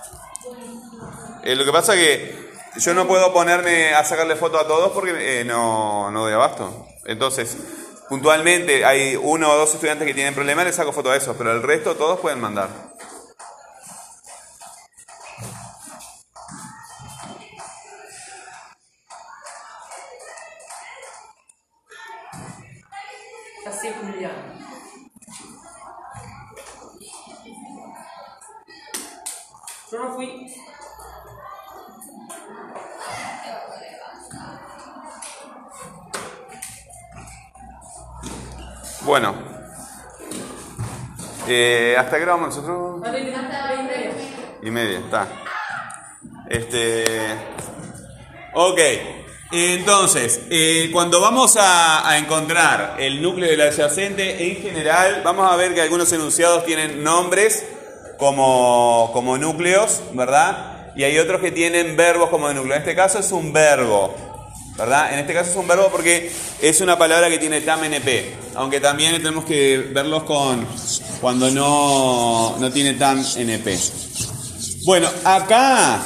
Eh, 1.43 1.55
lo 1.55 1.65
que 1.65 1.73
pasa 1.73 1.95
que 1.95 2.51
yo 2.77 2.95
no 2.95 3.07
puedo 3.07 3.33
ponerme 3.33 3.95
a 3.95 4.05
sacarle 4.05 4.37
foto 4.37 4.59
a 4.59 4.67
todos 4.67 4.93
porque 4.93 5.41
eh, 5.41 5.45
no, 5.45 6.11
no 6.11 6.23
doy 6.23 6.33
abasto. 6.33 6.87
Entonces, 7.05 7.57
puntualmente 8.09 8.85
hay 8.85 9.17
uno 9.17 9.51
o 9.51 9.57
dos 9.57 9.75
estudiantes 9.75 10.07
que 10.07 10.15
tienen 10.15 10.35
problemas, 10.35 10.65
les 10.65 10.77
saco 10.77 10.93
foto 10.93 11.11
a 11.11 11.17
esos, 11.17 11.37
pero 11.37 11.53
el 11.53 11.63
resto 11.63 11.95
todos 11.95 12.21
pueden 12.21 12.41
mandar. 12.41 12.69
Casé 23.65 23.95
Julián. 23.95 24.33
Yo 29.91 29.99
no 29.99 30.15
fui. 30.15 30.55
Bueno, 39.05 39.35
eh, 41.47 41.95
¿hasta 41.99 42.19
qué 42.19 42.25
vamos 42.25 42.57
nosotros? 42.57 43.01
Y 44.63 44.71
media, 44.71 44.99
está. 44.99 45.29
Este. 46.49 47.05
Ok. 48.55 49.24
Entonces, 49.57 50.41
eh, 50.51 50.91
cuando 50.93 51.21
vamos 51.21 51.57
a, 51.61 52.19
encontrar 52.19 52.97
el 52.99 53.23
núcleo 53.23 53.49
del 53.49 53.61
adyacente, 53.61 54.51
en 54.51 54.61
general 54.61 55.23
vamos 55.25 55.49
a 55.49 55.55
ver 55.55 55.75
que 55.75 55.81
algunos 55.81 56.11
enunciados 56.13 56.67
tienen 56.67 57.05
nombres 57.05 57.65
como, 58.19 59.11
como 59.13 59.39
núcleos, 59.39 60.03
¿verdad? 60.13 60.93
Y 60.97 61.05
hay 61.05 61.21
otros 61.21 61.41
que 61.41 61.53
tienen 61.53 61.97
verbos 61.97 62.31
como 62.31 62.53
núcleo. 62.53 62.75
En 62.75 62.81
este 62.81 62.97
caso 62.97 63.21
es 63.21 63.31
un 63.31 63.53
verbo, 63.53 64.13
¿verdad? 64.77 65.13
En 65.13 65.21
este 65.21 65.33
caso 65.33 65.53
es 65.53 65.57
un 65.57 65.69
verbo 65.69 65.89
porque 65.89 66.33
es 66.61 66.81
una 66.81 66.99
palabra 66.99 67.31
que 67.31 67.39
tiene 67.39 67.61
tam 67.61 67.85
NP, 67.85 68.35
aunque 68.57 68.81
también 68.81 69.13
tenemos 69.19 69.45
que 69.45 69.79
verlos 69.93 70.25
con 70.25 70.67
cuando 71.21 71.49
no, 71.53 72.57
no 72.59 72.73
tiene 72.73 72.95
tam 72.95 73.25
NP. 73.37 73.79
Bueno, 74.85 75.09
acá, 75.23 76.01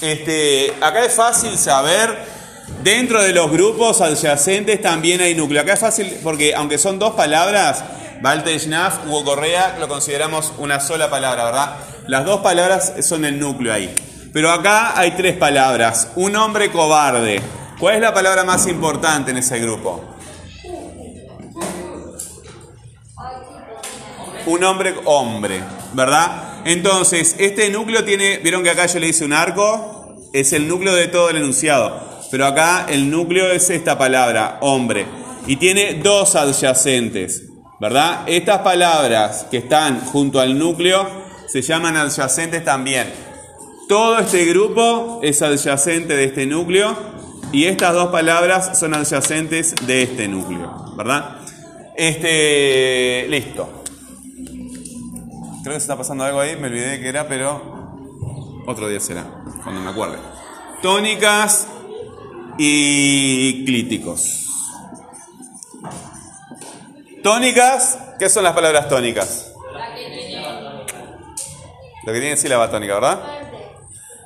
este, 0.00 0.74
acá 0.80 1.04
es 1.04 1.14
fácil 1.14 1.56
saber, 1.56 2.35
dentro 2.82 3.22
de 3.22 3.32
los 3.32 3.50
grupos 3.50 4.00
adyacentes 4.00 4.80
también 4.80 5.20
hay 5.20 5.34
núcleo. 5.34 5.62
Acá 5.62 5.74
es 5.74 5.80
fácil 5.80 6.18
porque 6.22 6.54
aunque 6.54 6.78
son 6.78 6.98
dos 6.98 7.14
palabras, 7.14 7.84
Walter 8.22 8.58
Schnaff, 8.58 9.06
Hugo 9.06 9.24
Correa, 9.24 9.76
lo 9.78 9.88
consideramos 9.88 10.52
una 10.58 10.80
sola 10.80 11.10
palabra, 11.10 11.44
¿verdad? 11.44 11.76
Las 12.08 12.24
dos 12.24 12.40
palabras 12.40 12.94
son 13.02 13.24
el 13.24 13.38
núcleo 13.38 13.72
ahí. 13.72 13.94
Pero 14.32 14.50
acá 14.50 14.98
hay 14.98 15.12
tres 15.12 15.36
palabras. 15.36 16.08
Un 16.16 16.36
hombre 16.36 16.70
cobarde. 16.70 17.40
¿Cuál 17.78 17.96
es 17.96 18.00
la 18.00 18.14
palabra 18.14 18.44
más 18.44 18.66
importante 18.66 19.30
en 19.30 19.38
ese 19.38 19.58
grupo? 19.60 20.04
Un 24.46 24.64
hombre 24.64 24.94
hombre, 25.04 25.60
¿verdad? 25.92 26.60
Entonces, 26.64 27.36
este 27.38 27.70
núcleo 27.70 28.04
tiene, 28.04 28.38
vieron 28.38 28.62
que 28.62 28.70
acá 28.70 28.86
yo 28.86 28.98
le 28.98 29.08
hice 29.08 29.24
un 29.24 29.32
arco, 29.32 30.16
es 30.32 30.52
el 30.52 30.68
núcleo 30.68 30.94
de 30.94 31.08
todo 31.08 31.30
el 31.30 31.36
enunciado. 31.36 32.15
Pero 32.30 32.46
acá 32.46 32.86
el 32.88 33.10
núcleo 33.10 33.50
es 33.50 33.70
esta 33.70 33.96
palabra, 33.96 34.58
hombre. 34.60 35.06
Y 35.46 35.56
tiene 35.56 35.94
dos 35.94 36.34
adyacentes. 36.34 37.46
¿verdad? 37.78 38.22
Estas 38.26 38.60
palabras 38.60 39.46
que 39.50 39.58
están 39.58 40.00
junto 40.00 40.40
al 40.40 40.58
núcleo 40.58 41.06
se 41.46 41.62
llaman 41.62 41.96
adyacentes 41.96 42.64
también. 42.64 43.12
Todo 43.88 44.18
este 44.18 44.44
grupo 44.46 45.20
es 45.22 45.42
adyacente 45.42 46.16
de 46.16 46.24
este 46.24 46.46
núcleo 46.46 46.96
y 47.52 47.64
estas 47.64 47.92
dos 47.94 48.08
palabras 48.08 48.78
son 48.78 48.94
adyacentes 48.94 49.74
de 49.86 50.02
este 50.02 50.26
núcleo, 50.26 50.94
¿verdad? 50.96 51.36
Este, 51.96 53.26
listo. 53.28 53.82
Creo 55.62 55.74
que 55.74 55.80
se 55.80 55.84
está 55.84 55.96
pasando 55.96 56.24
algo 56.24 56.40
ahí, 56.40 56.56
me 56.56 56.68
olvidé 56.68 57.00
qué 57.00 57.08
era, 57.08 57.28
pero 57.28 58.62
otro 58.66 58.88
día 58.88 59.00
será, 59.00 59.24
cuando 59.62 59.80
me 59.80 59.90
acuerde. 59.90 60.18
Tónicas 60.82 61.68
y 62.58 63.64
clíticos. 63.64 64.44
Tónicas, 67.22 67.98
¿qué 68.18 68.28
son 68.28 68.44
las 68.44 68.54
palabras 68.54 68.88
tónicas? 68.88 69.52
Lo 72.04 72.12
que 72.12 72.20
tiene 72.20 72.36
sílaba 72.36 72.70
tónica, 72.70 72.94
¿verdad? 72.94 73.20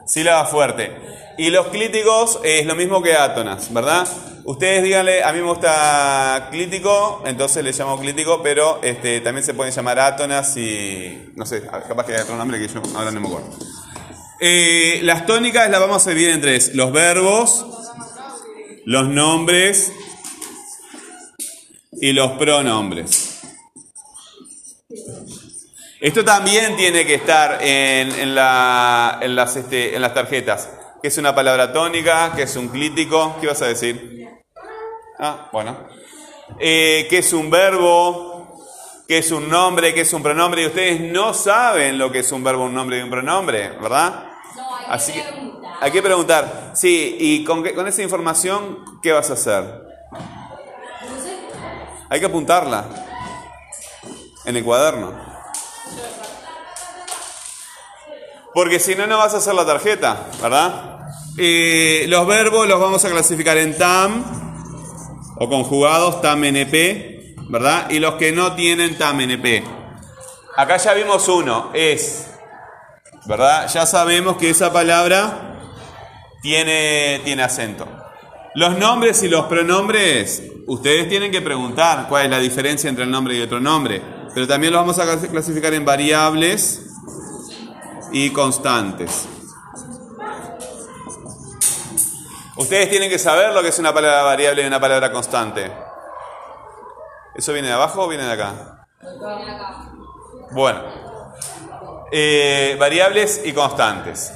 Sílaba 0.06 0.44
fuerte. 0.44 0.94
Y 1.38 1.49
los 1.49 1.68
clíticos 1.68 2.40
es 2.44 2.66
lo 2.66 2.75
mismo 2.75 3.02
que 3.02 3.14
átonas, 3.14 3.72
¿verdad? 3.72 4.06
Ustedes 4.44 4.83
díganle, 4.83 5.22
a 5.22 5.33
mí 5.33 5.40
me 5.40 5.46
gusta 5.46 6.48
clítico, 6.50 7.22
entonces 7.24 7.64
le 7.64 7.72
llamo 7.72 7.98
clítico, 7.98 8.42
pero 8.42 8.81
este, 8.83 9.20
también 9.20 9.46
se 9.46 9.55
pueden 9.55 9.72
llamar 9.72 9.98
átonas 9.98 10.57
y. 10.57 11.33
No 11.37 11.46
sé, 11.46 11.62
capaz 11.62 12.05
que 12.05 12.14
hay 12.14 12.20
otro 12.20 12.37
nombre 12.37 12.59
que 12.59 12.68
yo 12.68 12.83
ahora 12.94 13.11
no 13.11 13.20
me 13.20 13.28
acuerdo. 13.28 13.48
Eh, 14.40 15.00
las 15.02 15.24
tónicas 15.24 15.70
las 15.70 15.81
vamos 15.81 16.07
a 16.07 16.11
dividir 16.11 16.31
en 16.31 16.40
tres: 16.40 16.74
los 16.74 16.92
verbos, 16.92 17.64
los 18.85 19.09
nombres 19.09 19.93
y 21.93 22.12
los 22.12 22.33
pronombres. 22.33 23.40
Esto 26.01 26.25
también 26.25 26.77
tiene 26.77 27.05
que 27.05 27.14
estar 27.14 27.59
en, 27.62 28.11
en, 28.12 28.35
la, 28.35 29.19
en, 29.21 29.37
las, 29.37 29.55
este, 29.57 29.95
en 29.95 30.01
las 30.01 30.14
tarjetas. 30.14 30.71
¿Qué 31.03 31.09
es 31.09 31.19
una 31.19 31.35
palabra 31.35 31.73
tónica? 31.73 32.33
¿Qué 32.35 32.45
es 32.45 32.57
un 32.57 32.69
clítico? 32.69 33.37
¿Qué 33.40 33.47
vas 33.47 33.61
a 33.62 33.66
decir? 33.66 34.27
Ah, 35.19 35.51
bueno. 35.53 35.77
Eh, 36.59 37.07
¿Qué 37.11 37.19
es 37.19 37.33
un 37.33 37.51
verbo? 37.51 38.64
¿Qué 39.07 39.19
es 39.19 39.31
un 39.31 39.49
nombre? 39.51 39.93
¿Qué 39.93 40.03
es 40.03 40.12
un 40.14 40.23
pronombre? 40.23 40.62
Y 40.62 40.66
ustedes 40.66 41.01
no 41.01 41.35
saben 41.35 41.99
lo 41.99 42.11
que 42.11 42.21
es 42.21 42.33
un 42.33 42.43
verbo, 42.43 42.64
un 42.64 42.75
nombre 42.75 42.99
y 42.99 43.03
un 43.03 43.11
pronombre, 43.11 43.71
¿verdad? 43.81 44.25
No, 44.57 44.77
hay 44.77 44.87
Así 44.88 45.12
que. 45.12 45.49
Hay 45.81 45.90
que 45.90 46.03
preguntar. 46.03 46.73
Sí, 46.75 47.16
y 47.19 47.45
con, 47.45 47.62
qué- 47.62 47.75
con 47.75 47.87
esa 47.88 48.03
información, 48.03 48.79
¿qué 49.03 49.12
vas 49.12 49.31
a 49.31 49.35
hacer? 49.35 49.88
Hay 52.09 52.19
que 52.21 52.27
apuntarla 52.27 52.85
en 54.45 54.57
el 54.57 54.64
cuaderno. 54.64 55.12
Porque 58.53 58.81
si 58.81 58.95
no, 58.97 59.07
no 59.07 59.19
vas 59.19 59.33
a 59.35 59.37
hacer 59.38 59.55
la 59.55 59.64
tarjeta, 59.64 60.27
¿verdad? 60.43 60.99
Eh, 61.38 62.07
los 62.09 62.27
verbos 62.27 62.66
los 62.66 62.81
vamos 62.81 63.05
a 63.05 63.09
clasificar 63.11 63.57
en 63.59 63.79
TAM 63.79 64.25
o 65.38 65.49
conjugados 65.49 66.21
TAM 66.21 66.43
NP, 66.45 67.37
¿verdad? 67.49 67.88
Y 67.90 68.01
los 68.01 68.14
que 68.16 68.33
no 68.33 68.55
tienen 68.57 68.99
TAM 68.99 69.21
NP. 69.21 69.62
Acá 70.57 70.79
ya 70.79 70.95
vimos 70.95 71.29
uno, 71.29 71.71
es, 71.75 72.27
¿verdad? 73.27 73.69
Ya 73.73 73.87
sabemos 73.87 74.37
que 74.37 74.51
esa 74.51 74.73
palabra 74.73 75.49
tiene, 76.40 77.20
tiene 77.24 77.42
acento. 77.42 77.87
Los 78.55 78.76
nombres 78.79 79.22
y 79.22 79.29
los 79.29 79.46
pronombres, 79.46 80.42
ustedes 80.66 81.09
tienen 81.09 81.31
que 81.31 81.40
preguntar 81.42 82.07
cuál 82.09 82.24
es 82.24 82.31
la 82.31 82.38
diferencia 82.38 82.88
entre 82.90 83.05
el 83.05 83.11
nombre 83.11 83.35
y 83.35 83.40
el 83.40 83.48
pronombre. 83.48 84.03
Pero 84.35 84.46
también 84.46 84.72
los 84.72 84.81
vamos 84.83 84.98
a 84.98 85.05
clas- 85.05 85.29
clasificar 85.29 85.72
en 85.74 85.85
variables 85.85 86.87
y 88.12 88.31
constantes. 88.31 89.26
Ustedes 92.57 92.90
tienen 92.90 93.09
que 93.09 93.18
saber 93.18 93.53
lo 93.55 93.62
que 93.62 93.68
es 93.68 93.79
una 93.79 93.92
palabra 93.94 94.22
variable 94.22 94.62
y 94.62 94.66
una 94.66 94.81
palabra 94.81 95.11
constante. 95.12 95.70
¿Eso 97.35 97.53
viene 97.53 97.68
de 97.68 97.74
abajo 97.74 98.03
o 98.03 98.09
viene 98.09 98.24
de 98.24 98.33
acá? 98.33 98.87
Bueno, 100.53 100.81
Eh, 102.12 102.76
variables 102.79 103.40
y 103.44 103.53
constantes. 103.53 104.33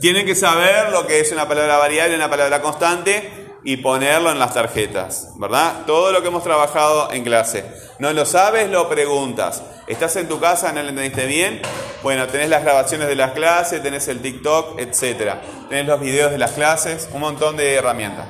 Tienen 0.00 0.26
que 0.26 0.34
saber 0.34 0.90
lo 0.90 1.06
que 1.06 1.20
es 1.20 1.32
una 1.32 1.48
palabra 1.48 1.78
variable 1.78 2.16
una 2.16 2.30
palabra 2.30 2.60
constante 2.60 3.46
y 3.64 3.78
ponerlo 3.78 4.30
en 4.30 4.38
las 4.38 4.54
tarjetas, 4.54 5.30
¿verdad? 5.38 5.84
Todo 5.86 6.12
lo 6.12 6.22
que 6.22 6.28
hemos 6.28 6.44
trabajado 6.44 7.10
en 7.12 7.24
clase. 7.24 7.64
No 7.98 8.12
lo 8.12 8.24
sabes, 8.24 8.70
lo 8.70 8.88
preguntas. 8.88 9.62
¿Estás 9.88 10.14
en 10.16 10.28
tu 10.28 10.38
casa, 10.38 10.72
no 10.72 10.82
lo 10.82 10.90
entendiste 10.90 11.26
bien? 11.26 11.60
Bueno, 12.02 12.28
tenés 12.28 12.48
las 12.48 12.62
grabaciones 12.62 13.08
de 13.08 13.16
las 13.16 13.32
clases, 13.32 13.82
tenés 13.82 14.06
el 14.06 14.20
TikTok, 14.20 14.78
etcétera. 14.78 15.42
Tenés 15.68 15.86
los 15.86 16.00
videos 16.00 16.30
de 16.30 16.38
las 16.38 16.52
clases, 16.52 17.08
un 17.12 17.20
montón 17.20 17.56
de 17.56 17.74
herramientas. 17.74 18.26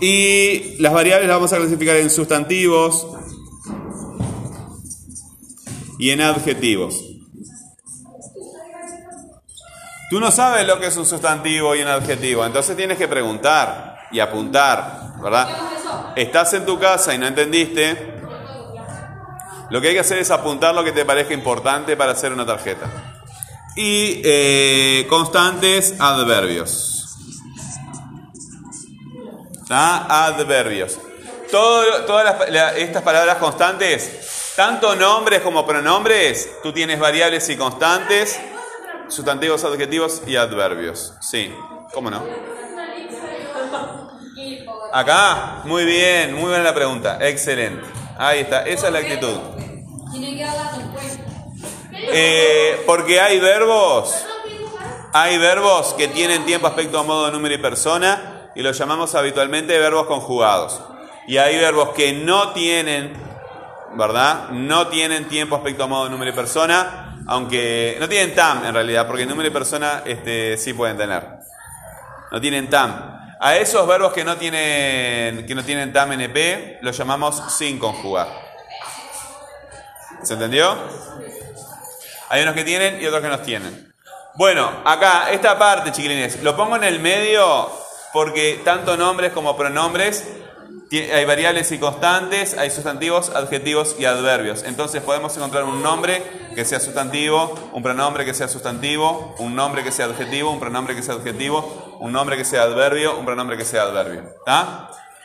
Y 0.00 0.76
las 0.80 0.92
variables 0.92 1.28
las 1.28 1.36
vamos 1.36 1.52
a 1.52 1.58
clasificar 1.58 1.96
en 1.96 2.10
sustantivos 2.10 3.06
y 5.98 6.10
en 6.10 6.22
adjetivos. 6.22 7.09
Tú 10.10 10.18
no 10.18 10.30
sabes 10.32 10.66
lo 10.66 10.78
que 10.80 10.86
es 10.88 10.96
un 10.96 11.06
sustantivo 11.06 11.74
y 11.76 11.82
un 11.82 11.88
adjetivo, 11.88 12.44
entonces 12.44 12.76
tienes 12.76 12.98
que 12.98 13.06
preguntar 13.06 13.96
y 14.10 14.18
apuntar, 14.18 15.12
¿verdad? 15.22 15.48
Estás 16.16 16.52
en 16.54 16.66
tu 16.66 16.78
casa 16.80 17.14
y 17.14 17.18
no 17.18 17.26
entendiste. 17.28 18.14
Lo 19.70 19.80
que 19.80 19.88
hay 19.88 19.94
que 19.94 20.00
hacer 20.00 20.18
es 20.18 20.32
apuntar 20.32 20.74
lo 20.74 20.82
que 20.82 20.90
te 20.90 21.04
parezca 21.04 21.32
importante 21.32 21.96
para 21.96 22.10
hacer 22.12 22.32
una 22.32 22.44
tarjeta. 22.44 22.86
Y 23.76 24.20
eh, 24.24 25.06
constantes 25.08 25.94
adverbios. 26.00 27.16
¿Está? 29.62 30.26
Adverbios. 30.26 30.98
Todo- 31.52 32.04
todas 32.04 32.24
las- 32.24 32.50
la- 32.50 32.76
estas 32.76 33.02
palabras 33.04 33.36
constantes, 33.36 34.52
tanto 34.56 34.96
nombres 34.96 35.40
como 35.42 35.64
pronombres, 35.64 36.48
tú 36.64 36.72
tienes 36.72 36.98
variables 36.98 37.48
y 37.48 37.56
constantes, 37.56 38.40
sustantivos, 39.10 39.64
adjetivos 39.64 40.22
y 40.26 40.36
adverbios. 40.36 41.14
Sí, 41.20 41.52
¿cómo 41.92 42.10
no? 42.10 42.24
Acá, 44.92 45.62
muy 45.64 45.84
bien, 45.84 46.34
muy 46.34 46.48
buena 46.48 46.64
la 46.64 46.74
pregunta, 46.74 47.18
excelente. 47.20 47.86
Ahí 48.18 48.40
está, 48.40 48.62
esa 48.62 48.88
es 48.88 48.92
la 48.92 48.98
actitud. 48.98 49.38
Eh, 52.12 52.82
porque 52.86 53.20
hay 53.20 53.38
verbos, 53.38 54.14
hay 55.12 55.38
verbos 55.38 55.94
que 55.94 56.08
tienen 56.08 56.44
tiempo, 56.44 56.66
aspecto, 56.66 57.04
modo, 57.04 57.30
número 57.30 57.54
y 57.54 57.58
persona 57.58 58.50
y 58.54 58.62
los 58.62 58.76
llamamos 58.76 59.14
habitualmente 59.14 59.78
verbos 59.78 60.06
conjugados. 60.06 60.80
Y 61.28 61.36
hay 61.36 61.56
verbos 61.58 61.90
que 61.90 62.12
no 62.12 62.52
tienen, 62.52 63.12
¿verdad? 63.94 64.48
No 64.50 64.88
tienen 64.88 65.28
tiempo, 65.28 65.56
aspecto, 65.56 65.86
modo, 65.86 66.08
número 66.08 66.32
y 66.32 66.34
persona, 66.34 67.09
aunque 67.30 67.96
no 68.00 68.08
tienen 68.08 68.34
tam 68.34 68.64
en 68.64 68.74
realidad, 68.74 69.06
porque 69.06 69.24
número 69.24 69.48
y 69.48 69.52
persona 69.52 70.02
este, 70.04 70.56
sí 70.58 70.74
pueden 70.74 70.96
tener. 70.96 71.24
No 72.32 72.40
tienen 72.40 72.68
tam. 72.68 73.36
A 73.38 73.54
esos 73.54 73.86
verbos 73.86 74.12
que 74.12 74.24
no 74.24 74.36
tienen, 74.36 75.46
que 75.46 75.54
no 75.54 75.62
tienen 75.62 75.92
tam 75.92 76.10
NP 76.10 76.78
los 76.82 76.96
llamamos 76.96 77.40
sin 77.56 77.78
conjugar. 77.78 78.26
¿Se 80.24 80.34
entendió? 80.34 80.76
Hay 82.30 82.42
unos 82.42 82.54
que 82.54 82.64
tienen 82.64 83.00
y 83.00 83.06
otros 83.06 83.22
que 83.22 83.28
no 83.28 83.38
tienen. 83.38 83.94
Bueno, 84.34 84.82
acá, 84.84 85.30
esta 85.30 85.56
parte, 85.56 85.92
chiquilines, 85.92 86.42
lo 86.42 86.56
pongo 86.56 86.74
en 86.74 86.84
el 86.84 86.98
medio 86.98 87.70
porque 88.12 88.60
tanto 88.64 88.96
nombres 88.96 89.32
como 89.32 89.56
pronombres 89.56 90.26
hay 90.98 91.24
variables 91.24 91.70
y 91.70 91.78
constantes, 91.78 92.58
hay 92.58 92.70
sustantivos, 92.70 93.30
adjetivos 93.30 93.94
y 93.98 94.06
adverbios. 94.06 94.64
Entonces 94.64 95.00
podemos 95.02 95.36
encontrar 95.36 95.64
un 95.64 95.82
nombre 95.82 96.22
que 96.54 96.64
sea 96.64 96.80
sustantivo, 96.80 97.70
un 97.72 97.82
pronombre 97.82 98.24
que 98.24 98.34
sea 98.34 98.48
sustantivo, 98.48 99.34
un 99.38 99.54
nombre 99.54 99.84
que 99.84 99.92
sea 99.92 100.06
adjetivo, 100.06 100.50
un 100.50 100.58
pronombre 100.58 100.96
que 100.96 101.02
sea 101.02 101.14
adjetivo, 101.14 101.98
un 102.00 102.12
nombre 102.12 102.36
que 102.36 102.44
sea 102.44 102.62
adverbio, 102.62 103.16
un 103.16 103.24
pronombre 103.24 103.56
que 103.56 103.64
sea 103.64 103.82
adverbio. 103.82 104.34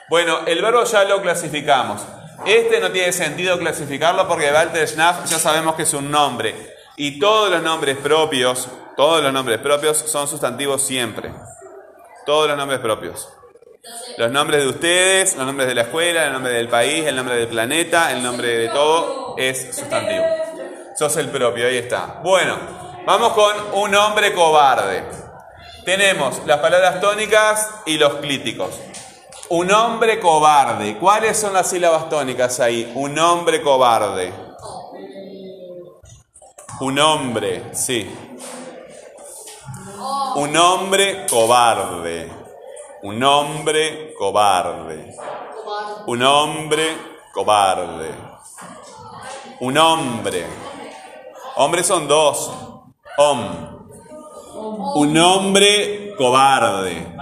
Bueno, 0.08 0.42
el 0.46 0.62
verbo 0.62 0.84
ya 0.84 1.04
lo 1.06 1.22
clasificamos. 1.22 2.02
Este 2.46 2.80
no 2.80 2.92
tiene 2.92 3.12
sentido 3.12 3.58
clasificarlo 3.58 4.28
porque 4.28 4.52
Walter 4.52 4.88
Schnaff 4.88 5.26
ya 5.26 5.40
sabemos 5.40 5.74
que 5.76 5.84
es 5.84 5.94
un 5.96 6.12
nombre. 6.12 6.76
Y 6.96 7.18
todos 7.20 7.50
los 7.50 7.64
nombres 7.64 7.98
propios, 7.98 8.68
todos 8.96 9.24
los 9.24 9.34
nombres 9.34 9.58
propios 9.60 9.98
son 9.98 10.28
sustantivos 10.28 10.86
siempre. 10.86 11.34
Todos 12.26 12.48
los 12.48 12.58
nombres 12.58 12.80
propios. 12.82 13.35
Los 14.18 14.32
nombres 14.32 14.62
de 14.62 14.70
ustedes, 14.70 15.36
los 15.36 15.46
nombres 15.46 15.68
de 15.68 15.76
la 15.76 15.82
escuela, 15.84 16.26
el 16.26 16.34
nombre 16.34 16.54
del 16.54 16.70
país, 16.70 17.06
el 17.06 17.16
nombre 17.16 17.36
del 17.36 17.48
planeta, 17.48 18.12
el 18.12 18.24
nombre 18.24 18.48
de 18.58 18.70
todo 18.70 19.36
es 19.38 19.76
sustantivo. 19.76 20.26
Sos 20.98 21.18
el 21.18 21.30
propio, 21.30 21.68
ahí 21.68 21.78
está. 21.78 22.22
Bueno, 22.24 22.58
vamos 23.06 23.34
con 23.34 23.54
un 23.74 23.92
nombre 23.92 24.34
cobarde. 24.34 25.04
Tenemos 25.84 26.42
las 26.46 26.60
palabras 26.60 27.02
tónicas 27.02 27.70
y 27.86 27.98
los 27.98 28.16
clíticos. 28.16 28.80
Un 29.50 29.72
hombre 29.72 30.20
cobarde. 30.20 30.98
¿Cuáles 30.98 31.38
son 31.38 31.54
las 31.54 31.70
sílabas 31.70 32.10
tónicas 32.10 32.60
ahí? 32.60 32.92
Un 32.96 33.20
hombre 33.20 33.62
cobarde. 33.62 34.34
Un 36.80 37.00
hombre, 37.00 37.74
sí. 37.74 38.10
Un 40.36 40.58
hombre 40.58 41.26
cobarde. 41.30 42.45
Un 43.06 43.24
hombre 43.24 44.16
cobarde. 44.18 45.16
Un 46.08 46.24
hombre 46.24 46.98
cobarde. 47.32 48.10
Un 49.60 49.78
hombre. 49.78 50.48
Hombres 51.58 51.86
son 51.86 52.08
dos. 52.08 52.52
Hom. 53.18 53.40
Un 54.96 55.18
hombre 55.20 56.16
cobarde. 56.18 57.16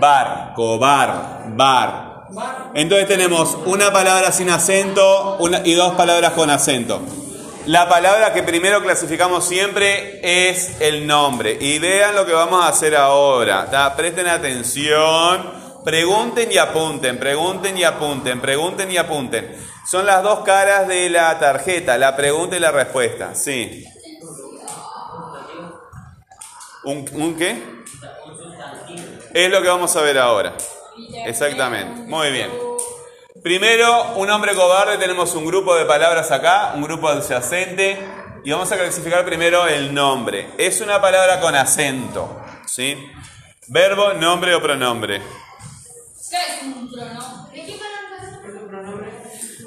Bar, 0.00 0.52
cobar, 0.54 1.56
bar. 1.56 2.28
Entonces 2.74 3.08
tenemos 3.08 3.58
una 3.66 3.92
palabra 3.92 4.30
sin 4.30 4.48
acento 4.48 5.38
y 5.64 5.74
dos 5.74 5.94
palabras 5.94 6.34
con 6.34 6.50
acento. 6.50 7.00
La 7.68 7.86
palabra 7.86 8.32
que 8.32 8.42
primero 8.42 8.82
clasificamos 8.82 9.46
siempre 9.46 10.20
es 10.22 10.80
el 10.80 11.06
nombre. 11.06 11.54
Y 11.60 11.78
vean 11.78 12.16
lo 12.16 12.24
que 12.24 12.32
vamos 12.32 12.64
a 12.64 12.68
hacer 12.68 12.96
ahora. 12.96 13.94
Presten 13.94 14.26
atención. 14.26 15.52
Pregunten 15.84 16.50
y 16.50 16.56
apunten, 16.56 17.18
pregunten 17.18 17.76
y 17.76 17.84
apunten, 17.84 18.40
pregunten 18.40 18.90
y 18.90 18.96
apunten. 18.96 19.54
Son 19.86 20.06
las 20.06 20.22
dos 20.22 20.40
caras 20.46 20.88
de 20.88 21.10
la 21.10 21.38
tarjeta, 21.38 21.98
la 21.98 22.16
pregunta 22.16 22.56
y 22.56 22.60
la 22.60 22.70
respuesta. 22.70 23.34
Sí. 23.34 23.84
¿Un, 26.84 27.04
¿Un 27.12 27.36
qué? 27.36 27.62
Es 29.34 29.50
lo 29.50 29.60
que 29.60 29.68
vamos 29.68 29.94
a 29.94 30.00
ver 30.00 30.16
ahora. 30.16 30.54
Exactamente. 31.26 32.00
Muy 32.08 32.30
bien. 32.30 32.67
Primero, 33.48 34.12
un 34.16 34.28
hombre 34.28 34.54
cobarde, 34.54 34.98
tenemos 34.98 35.34
un 35.34 35.46
grupo 35.46 35.74
de 35.74 35.86
palabras 35.86 36.30
acá, 36.30 36.72
un 36.74 36.82
grupo 36.82 37.08
adyacente, 37.08 37.98
y 38.44 38.50
vamos 38.50 38.70
a 38.70 38.76
clasificar 38.76 39.24
primero 39.24 39.66
el 39.66 39.94
nombre. 39.94 40.50
Es 40.58 40.82
una 40.82 41.00
palabra 41.00 41.40
con 41.40 41.56
acento, 41.56 42.42
¿sí? 42.66 43.10
Verbo, 43.68 44.12
nombre 44.12 44.54
o 44.54 44.60
pronombre. 44.60 45.22
¿Qué 46.30 46.36
es 46.36 46.62
un 46.62 46.92
pronombre? 46.92 47.64
¿Qué 47.64 47.78
pronombre? 48.68 49.12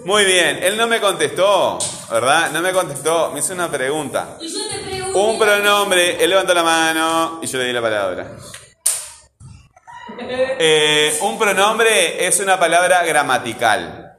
Muy 0.05 0.25
bien, 0.25 0.59
él 0.61 0.77
no 0.77 0.85
me 0.85 1.01
contestó, 1.01 1.79
¿verdad? 2.11 2.51
No 2.51 2.61
me 2.61 2.71
contestó, 2.73 3.31
me 3.31 3.39
hizo 3.39 3.53
una 3.55 3.71
pregunta. 3.71 4.37
Y 4.41 4.47
yo 4.47 4.59
te 4.69 4.77
pregunto. 4.77 5.19
Un 5.23 5.39
pronombre, 5.39 6.23
él 6.23 6.29
levantó 6.29 6.53
la 6.53 6.61
mano 6.61 7.39
y 7.41 7.47
yo 7.47 7.57
le 7.57 7.65
di 7.65 7.73
la 7.73 7.81
palabra. 7.81 8.37
Eh, 10.17 11.17
un 11.21 11.37
pronombre 11.37 12.25
es 12.27 12.39
una 12.39 12.59
palabra 12.59 13.03
gramatical, 13.03 14.15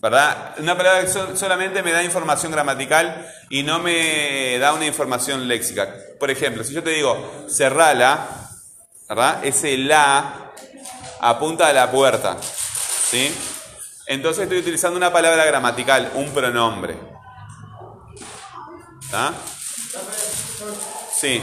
¿verdad? 0.00 0.54
Una 0.58 0.76
palabra 0.76 1.00
que 1.02 1.08
so- 1.08 1.36
solamente 1.36 1.82
me 1.82 1.92
da 1.92 2.02
información 2.02 2.52
gramatical 2.52 3.26
y 3.50 3.62
no 3.62 3.78
me 3.78 4.58
da 4.58 4.72
una 4.72 4.86
información 4.86 5.46
léxica. 5.48 5.94
Por 6.18 6.30
ejemplo, 6.30 6.64
si 6.64 6.74
yo 6.74 6.82
te 6.82 6.90
digo 6.90 7.46
cerrala, 7.48 8.26
¿verdad? 9.08 9.44
Ese 9.44 9.76
la 9.78 10.52
apunta 11.20 11.68
a 11.68 11.72
la 11.72 11.90
puerta, 11.90 12.36
¿sí? 12.40 13.34
Entonces 14.06 14.42
estoy 14.44 14.58
utilizando 14.58 14.96
una 14.98 15.12
palabra 15.12 15.44
gramatical, 15.46 16.10
un 16.14 16.30
pronombre. 16.32 16.96
¿Está? 19.02 19.32
Sí. 21.14 21.42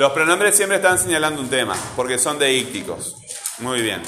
Los 0.00 0.12
pronombres 0.12 0.56
siempre 0.56 0.78
están 0.78 0.98
señalando 0.98 1.42
un 1.42 1.50
tema, 1.50 1.76
porque 1.94 2.18
son 2.18 2.38
deícticos. 2.38 3.16
Muy 3.58 3.82
bien. 3.82 4.02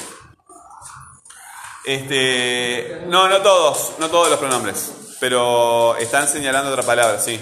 Este, 1.85 3.02
no, 3.09 3.28
no 3.28 3.42
todos, 3.42 3.92
no 3.98 4.09
todos 4.09 4.31
los 4.31 4.38
pronombres, 4.38 4.90
pero 5.20 5.94
están 5.98 6.28
señalando 6.28 6.70
otra 6.70 6.83
palabra, 6.83 7.20
sí. 7.20 7.38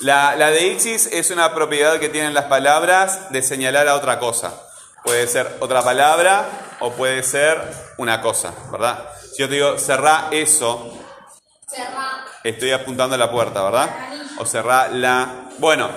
La, 0.00 0.36
la 0.36 0.50
deíxis 0.50 1.06
es 1.06 1.30
una 1.30 1.54
propiedad 1.54 1.98
que 1.98 2.10
tienen 2.10 2.34
las 2.34 2.44
palabras 2.44 3.32
de 3.32 3.40
señalar 3.40 3.88
a 3.88 3.94
otra 3.94 4.18
cosa. 4.18 4.60
Puede 5.02 5.26
ser 5.26 5.56
otra 5.60 5.82
palabra 5.82 6.76
o 6.80 6.92
puede 6.92 7.22
ser 7.22 7.62
una 7.96 8.20
cosa, 8.20 8.52
¿verdad? 8.70 9.08
Si 9.32 9.38
yo 9.38 9.48
te 9.48 9.54
digo 9.54 9.78
cerrá 9.78 10.28
eso, 10.32 10.92
Cerrá. 11.66 12.24
Estoy 12.44 12.72
apuntando 12.72 13.14
a 13.14 13.18
la 13.18 13.30
puerta, 13.30 13.62
¿verdad? 13.62 13.88
O 14.38 14.46
cerrá 14.46 14.88
la. 14.88 15.47
Bueno, 15.58 15.88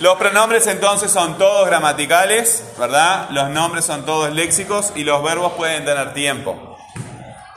los 0.00 0.16
pronombres 0.16 0.66
entonces 0.66 1.10
son 1.10 1.36
todos 1.38 1.66
gramaticales, 1.66 2.64
¿verdad? 2.78 3.28
Los 3.30 3.50
nombres 3.50 3.84
son 3.84 4.04
todos 4.04 4.32
léxicos 4.32 4.92
y 4.94 5.04
los 5.04 5.22
verbos 5.22 5.52
pueden 5.52 5.84
tener 5.84 6.14
tiempo. 6.14 6.76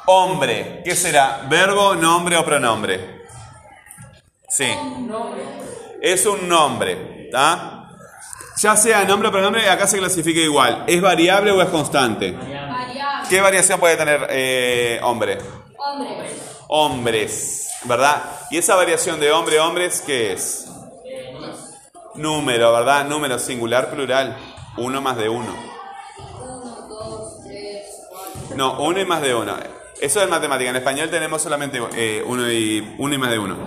Hombre, 0.05 0.81
¿qué 0.83 0.95
será? 0.95 1.45
¿Verbo, 1.49 1.95
nombre 1.95 2.37
o 2.37 2.45
pronombre? 2.45 3.23
Sí. 4.47 4.67
Es 6.01 6.25
un 6.25 6.47
nombre, 6.47 7.25
¿está? 7.25 7.89
Ya 8.57 8.75
sea 8.75 9.03
nombre 9.05 9.29
o 9.29 9.31
pronombre, 9.31 9.69
acá 9.69 9.87
se 9.87 9.97
clasifica 9.97 10.39
igual. 10.39 10.83
¿Es 10.87 11.01
variable 11.01 11.51
o 11.51 11.61
es 11.61 11.69
constante? 11.69 12.31
Variable. 12.31 13.29
¿Qué 13.29 13.41
variación 13.41 13.79
puede 13.79 13.97
tener 13.97 14.27
eh, 14.29 14.99
hombre? 15.01 15.39
Hombre. 15.77 16.29
hombres, 16.67 17.69
¿verdad? 17.85 18.21
Y 18.51 18.57
esa 18.57 18.75
variación 18.75 19.19
de 19.19 19.31
hombre, 19.31 19.59
hombres, 19.59 20.03
¿qué 20.05 20.33
es? 20.33 20.67
Número, 22.17 22.71
¿verdad? 22.71 23.05
Número 23.05 23.37
singular, 23.39 23.89
plural. 23.89 24.37
Uno 24.77 25.01
más 25.01 25.17
de 25.17 25.29
uno. 25.29 25.55
Uno, 26.17 26.87
dos, 26.87 27.43
tres, 27.43 27.85
cuatro. 28.09 28.55
No, 28.55 28.79
uno 28.79 28.99
y 28.99 29.05
más 29.05 29.21
de 29.21 29.35
uno. 29.35 29.55
Eso 29.99 30.21
es 30.21 30.29
matemática. 30.29 30.69
En 30.69 30.75
español 30.75 31.09
tenemos 31.09 31.41
solamente 31.41 31.81
eh, 31.95 32.23
uno, 32.25 32.49
y, 32.51 32.95
uno 32.97 33.13
y 33.13 33.17
más 33.17 33.31
de 33.31 33.39
uno. 33.39 33.57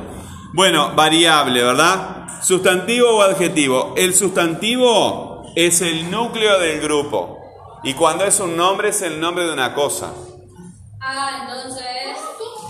Bueno, 0.54 0.94
variable, 0.94 1.62
¿verdad? 1.62 2.40
Sustantivo 2.42 3.16
o 3.16 3.22
adjetivo. 3.22 3.94
El 3.96 4.14
sustantivo 4.14 5.44
es 5.56 5.80
el 5.80 6.11
núcleo 6.11 6.58
del 6.58 6.80
grupo. 6.80 7.38
Y 7.82 7.94
cuando 7.94 8.24
es 8.24 8.40
un 8.40 8.56
nombre 8.56 8.90
es 8.90 9.02
el 9.02 9.20
nombre 9.20 9.44
de 9.44 9.52
una 9.52 9.74
cosa. 9.74 10.12
Ah, 11.00 11.40
entonces. 11.42 11.84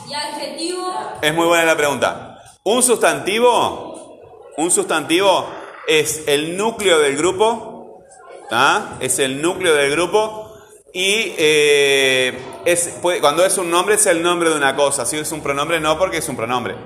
¿Y 0.08 0.14
adjetivo? 0.14 0.86
Es 1.20 1.34
muy 1.34 1.46
buena 1.46 1.64
la 1.64 1.76
pregunta. 1.76 2.42
Un 2.64 2.82
sustantivo, 2.82 4.20
un 4.56 4.70
sustantivo 4.70 5.57
es 5.88 6.24
el 6.26 6.56
núcleo 6.56 6.98
del 6.98 7.16
grupo, 7.16 8.04
¿tá? 8.50 8.96
es 9.00 9.18
el 9.18 9.40
núcleo 9.42 9.74
del 9.74 9.90
grupo 9.90 10.52
y 10.92 11.32
eh, 11.38 12.38
es, 12.64 12.88
puede- 13.02 13.20
cuando 13.20 13.44
es 13.44 13.56
un 13.58 13.70
nombre 13.70 13.94
es 13.96 14.06
el 14.06 14.22
nombre 14.22 14.50
de 14.50 14.56
una 14.56 14.76
cosa. 14.76 15.04
Si 15.06 15.16
es 15.16 15.32
un 15.32 15.40
pronombre 15.42 15.80
no 15.80 15.98
porque 15.98 16.18
es 16.18 16.28
un 16.28 16.36
pronombre. 16.36 16.76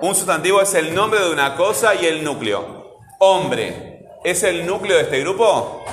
Un 0.00 0.14
sustantivo 0.14 0.60
es 0.62 0.74
el 0.74 0.94
nombre 0.94 1.20
de 1.20 1.30
una 1.30 1.56
cosa 1.56 1.94
y 1.94 2.06
el 2.06 2.22
núcleo. 2.22 2.98
Hombre, 3.18 4.06
¿es 4.24 4.42
el 4.44 4.64
núcleo 4.66 4.96
de 4.96 5.02
este 5.02 5.20
grupo? 5.20 5.84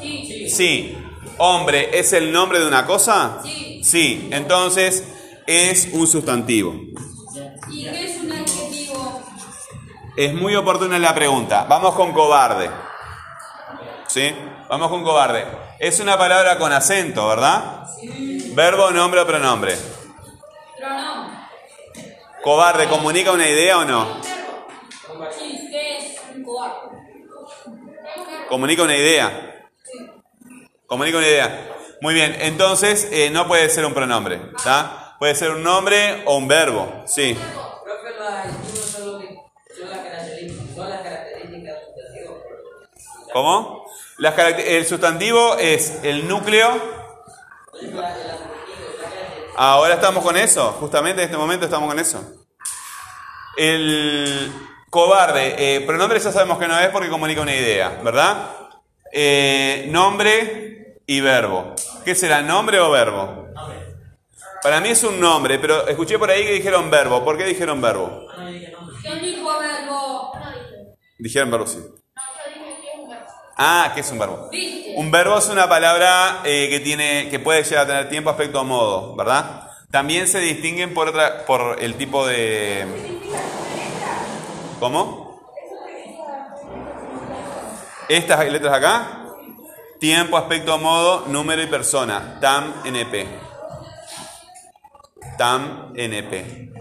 Sí. 0.00 0.48
Sí. 0.48 0.96
Hombre, 1.38 1.98
¿es 1.98 2.12
el 2.14 2.32
nombre 2.32 2.58
de 2.60 2.66
una 2.66 2.86
cosa? 2.86 3.40
Sí. 3.44 3.82
Sí. 3.84 4.28
Entonces, 4.32 5.04
es 5.46 5.88
un 5.92 6.06
sustantivo. 6.06 6.74
Es 10.16 10.34
muy 10.34 10.56
oportuna 10.56 10.98
la 10.98 11.14
pregunta. 11.14 11.66
Vamos 11.68 11.94
con 11.94 12.12
cobarde. 12.12 12.70
¿Sí? 14.06 14.34
Vamos 14.68 14.88
con 14.88 15.04
cobarde. 15.04 15.46
Es 15.78 16.00
una 16.00 16.18
palabra 16.18 16.58
con 16.58 16.72
acento, 16.72 17.28
¿verdad? 17.28 17.86
Verbo, 18.54 18.90
nombre 18.90 19.20
o 19.20 19.26
pronombre. 19.26 19.76
Pronombre. 20.76 21.36
Cobarde, 22.42 22.88
¿comunica 22.88 23.32
una 23.32 23.48
idea 23.48 23.78
o 23.78 23.84
no? 23.84 24.20
Sí, 25.38 25.68
¿qué 25.70 25.98
es 25.98 26.20
un 26.34 26.42
cobarde? 26.42 26.88
Comunica 28.48 28.82
una 28.82 28.96
idea. 28.96 29.68
Comunica 30.86 31.18
una 31.18 31.26
idea. 31.28 31.76
Muy 32.00 32.14
bien, 32.14 32.34
entonces 32.40 33.08
eh, 33.12 33.30
no 33.30 33.46
puede 33.46 33.68
ser 33.68 33.84
un 33.84 33.94
pronombre, 33.94 34.40
¿está? 34.56 35.16
Puede 35.18 35.34
ser 35.34 35.50
un 35.50 35.62
nombre 35.62 36.22
o 36.24 36.36
un 36.36 36.48
verbo, 36.48 37.04
sí. 37.06 37.36
¿Cómo? 43.32 43.86
Las 44.18 44.38
el 44.38 44.86
sustantivo 44.86 45.56
es 45.56 46.00
el 46.02 46.28
núcleo. 46.28 47.00
Ahora 49.56 49.94
estamos 49.94 50.24
con 50.24 50.36
eso, 50.36 50.72
justamente 50.72 51.22
en 51.22 51.26
este 51.26 51.36
momento 51.36 51.64
estamos 51.64 51.88
con 51.88 51.98
eso. 51.98 52.22
El 53.56 54.52
cobarde, 54.88 55.76
eh, 55.76 55.80
pronombre 55.82 56.18
ya 56.18 56.32
sabemos 56.32 56.58
que 56.58 56.66
no 56.66 56.78
es 56.78 56.88
porque 56.88 57.08
comunica 57.08 57.40
una 57.42 57.54
idea, 57.54 58.00
¿verdad? 58.02 58.50
Eh, 59.12 59.86
nombre 59.90 60.96
y 61.06 61.20
verbo. 61.20 61.74
¿Qué 62.04 62.14
será, 62.14 62.42
nombre 62.42 62.80
o 62.80 62.90
verbo? 62.90 63.48
Para 64.62 64.80
mí 64.80 64.90
es 64.90 65.02
un 65.04 65.18
nombre, 65.18 65.58
pero 65.58 65.88
escuché 65.88 66.18
por 66.18 66.30
ahí 66.30 66.44
que 66.44 66.52
dijeron 66.52 66.90
verbo. 66.90 67.24
¿Por 67.24 67.38
qué 67.38 67.44
dijeron 67.44 67.80
verbo? 67.80 68.26
¿Quién 69.02 69.20
dijo 69.22 69.58
verbo? 69.58 70.32
Dijeron 71.18 71.50
verbo, 71.50 71.66
sí. 71.66 71.78
Ah, 73.62 73.92
¿qué 73.94 74.00
es 74.00 74.10
un 74.10 74.18
verbo? 74.18 74.48
¿Viste? 74.50 74.94
Un 74.96 75.10
verbo 75.10 75.36
es 75.36 75.46
una 75.50 75.68
palabra 75.68 76.40
eh, 76.44 76.68
que 76.70 76.80
tiene, 76.80 77.28
que 77.28 77.38
puede 77.38 77.62
llegar 77.62 77.84
a 77.84 77.86
tener 77.86 78.08
tiempo, 78.08 78.30
aspecto 78.30 78.62
o 78.62 78.64
modo, 78.64 79.14
¿verdad? 79.16 79.68
También 79.90 80.28
se 80.28 80.38
distinguen 80.38 80.94
por 80.94 81.08
otra, 81.08 81.44
por 81.44 81.76
el 81.78 81.96
tipo 81.96 82.26
de. 82.26 82.86
¿Cómo? 84.78 85.42
Estas 88.08 88.50
letras 88.50 88.72
acá. 88.72 89.26
Tiempo, 89.98 90.38
aspecto, 90.38 90.78
modo, 90.78 91.26
número 91.26 91.60
y 91.62 91.66
persona. 91.66 92.38
TAM, 92.40 92.72
NP. 92.86 93.26
TAM, 95.36 95.92
NP. 95.94 96.72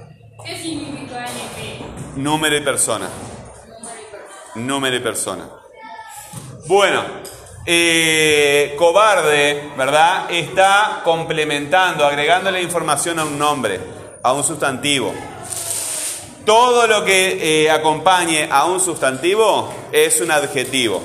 ¿Qué 0.46 0.58
significa 0.58 1.26
NP? 1.26 2.16
Número 2.16 2.56
y 2.56 2.62
persona. 2.62 3.10
Número 4.56 4.96
y 4.96 5.00
persona. 5.02 5.59
Bueno, 6.70 7.04
eh, 7.66 8.76
cobarde, 8.78 9.72
¿verdad? 9.76 10.30
Está 10.30 11.02
complementando, 11.04 12.06
agregándole 12.06 12.62
información 12.62 13.18
a 13.18 13.26
un 13.26 13.40
nombre, 13.40 13.80
a 14.22 14.34
un 14.34 14.44
sustantivo. 14.44 15.12
Todo 16.46 16.86
lo 16.86 17.04
que 17.04 17.64
eh, 17.64 17.72
acompañe 17.72 18.48
a 18.52 18.66
un 18.66 18.80
sustantivo 18.80 19.74
es 19.92 20.22
un 20.22 20.30
adjetivo. 20.30 21.02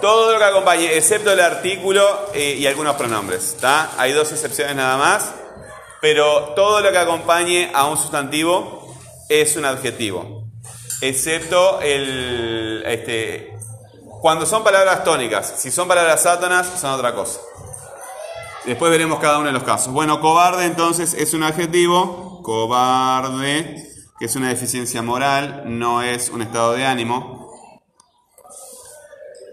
Todo 0.00 0.32
lo 0.32 0.38
que 0.40 0.44
acompañe, 0.44 0.96
excepto 0.96 1.30
el 1.30 1.38
artículo 1.38 2.30
eh, 2.34 2.56
y 2.58 2.66
algunos 2.66 2.96
pronombres. 2.96 3.54
¿está? 3.54 3.92
Hay 3.98 4.10
dos 4.10 4.32
excepciones 4.32 4.74
nada 4.74 4.96
más, 4.96 5.32
pero 6.00 6.54
todo 6.56 6.80
lo 6.80 6.90
que 6.90 6.98
acompañe 6.98 7.70
a 7.72 7.86
un 7.86 7.96
sustantivo 7.96 8.96
es 9.28 9.54
un 9.54 9.64
adjetivo. 9.64 10.42
Excepto 11.00 11.80
el, 11.80 12.82
este, 12.84 13.53
cuando 14.24 14.46
son 14.46 14.64
palabras 14.64 15.04
tónicas. 15.04 15.52
Si 15.58 15.70
son 15.70 15.86
palabras 15.86 16.24
átonas, 16.24 16.66
son 16.80 16.92
otra 16.92 17.14
cosa. 17.14 17.40
Después 18.64 18.90
veremos 18.90 19.18
cada 19.18 19.36
uno 19.36 19.48
de 19.48 19.52
los 19.52 19.64
casos. 19.64 19.92
Bueno, 19.92 20.18
cobarde 20.22 20.64
entonces 20.64 21.12
es 21.12 21.34
un 21.34 21.42
adjetivo. 21.42 22.40
Cobarde, 22.42 23.86
que 24.18 24.24
es 24.24 24.34
una 24.34 24.48
deficiencia 24.48 25.02
moral, 25.02 25.64
no 25.66 26.00
es 26.00 26.30
un 26.30 26.40
estado 26.40 26.72
de 26.72 26.86
ánimo. 26.86 27.52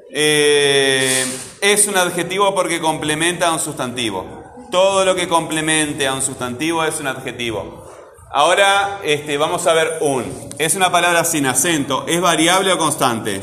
Eh, 0.09 1.25
es 1.59 1.87
un 1.89 1.97
adjetivo 1.97 2.55
porque 2.55 2.79
complementa 2.79 3.49
a 3.49 3.51
un 3.51 3.59
sustantivo. 3.59 4.25
Todo 4.71 5.03
lo 5.03 5.15
que 5.15 5.27
complemente 5.27 6.07
a 6.07 6.13
un 6.13 6.21
sustantivo 6.21 6.81
es 6.85 6.97
un 7.01 7.07
adjetivo. 7.07 7.91
Ahora 8.31 9.01
este, 9.03 9.37
vamos 9.37 9.67
a 9.67 9.73
ver 9.73 9.97
un. 9.99 10.23
Es 10.57 10.75
una 10.75 10.89
palabra 10.93 11.25
sin 11.25 11.45
acento. 11.45 12.05
¿Es 12.07 12.21
variable 12.21 12.71
o 12.71 12.77
constante? 12.77 13.41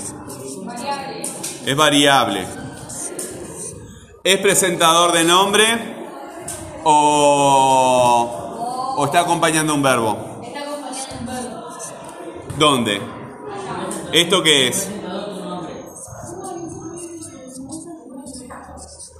Es 1.64 1.76
variable. 1.76 2.46
¿Es 4.24 4.38
presentador 4.38 5.12
de 5.12 5.24
nombre 5.24 5.64
o, 6.84 7.74
o 8.96 9.04
está 9.04 9.20
acompañando 9.20 9.74
un 9.74 9.82
verbo? 9.82 10.40
Está 10.42 10.60
acompañando 10.60 11.16
un 11.20 11.26
verbo. 11.26 11.68
¿Dónde? 12.58 13.00
¿Esto 14.12 14.42
qué 14.42 14.68
es? 14.68 14.88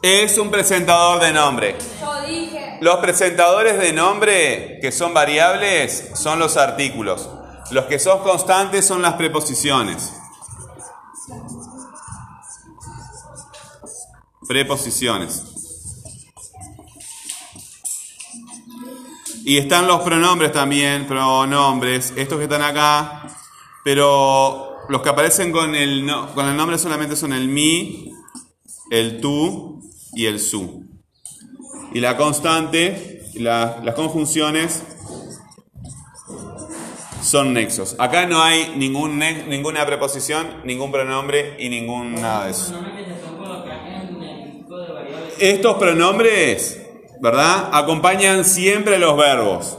Es 0.03 0.39
un 0.39 0.51
presentador 0.51 1.21
de 1.21 1.33
nombre. 1.33 1.77
Los 2.81 2.97
presentadores 2.99 3.79
de 3.79 3.93
nombre 3.93 4.79
que 4.81 4.93
son 4.93 5.13
variables 5.13 6.11
son 6.15 6.39
los 6.39 6.57
artículos. 6.57 7.29
Los 7.73 7.87
que 7.87 7.99
son 7.99 8.21
constantes 8.21 8.87
son 8.87 9.03
las 9.03 9.15
preposiciones. 9.15 10.13
Preposiciones. 14.49 15.45
Y 19.45 19.59
están 19.59 19.87
los 19.87 20.01
pronombres 20.03 20.53
también, 20.53 21.07
pronombres, 21.07 22.13
estos 22.17 22.39
que 22.39 22.45
están 22.45 22.63
acá, 22.63 23.29
pero 23.85 24.77
los 24.89 25.01
que 25.03 25.09
aparecen 25.09 25.53
con 25.53 25.75
el, 25.75 26.05
no- 26.05 26.35
con 26.35 26.47
el 26.47 26.57
nombre 26.57 26.79
solamente 26.79 27.15
son 27.17 27.33
el 27.33 27.49
mi, 27.49 28.11
el 28.91 29.21
tú 29.21 29.83
y 30.13 30.27
el 30.27 30.41
su. 30.41 30.85
Y 31.95 32.01
la 32.01 32.17
constante, 32.17 33.23
la- 33.35 33.81
las 33.83 33.95
conjunciones 33.95 34.83
son 37.23 37.53
nexos. 37.55 37.97
Acá 37.99 38.27
no 38.27 38.43
hay 38.43 38.75
ningún 38.77 39.19
ninguna 39.19 39.85
preposición, 39.87 40.63
ningún 40.65 40.91
pronombre 40.93 41.57
y 41.59 41.69
ningún 41.69 42.15
nada 42.15 42.45
de 42.47 42.51
eso. 42.53 42.75
Estos 45.41 45.77
pronombres, 45.77 46.81
¿verdad? 47.21 47.71
Acompañan 47.73 48.45
siempre 48.45 48.99
los 48.99 49.17
verbos. 49.17 49.79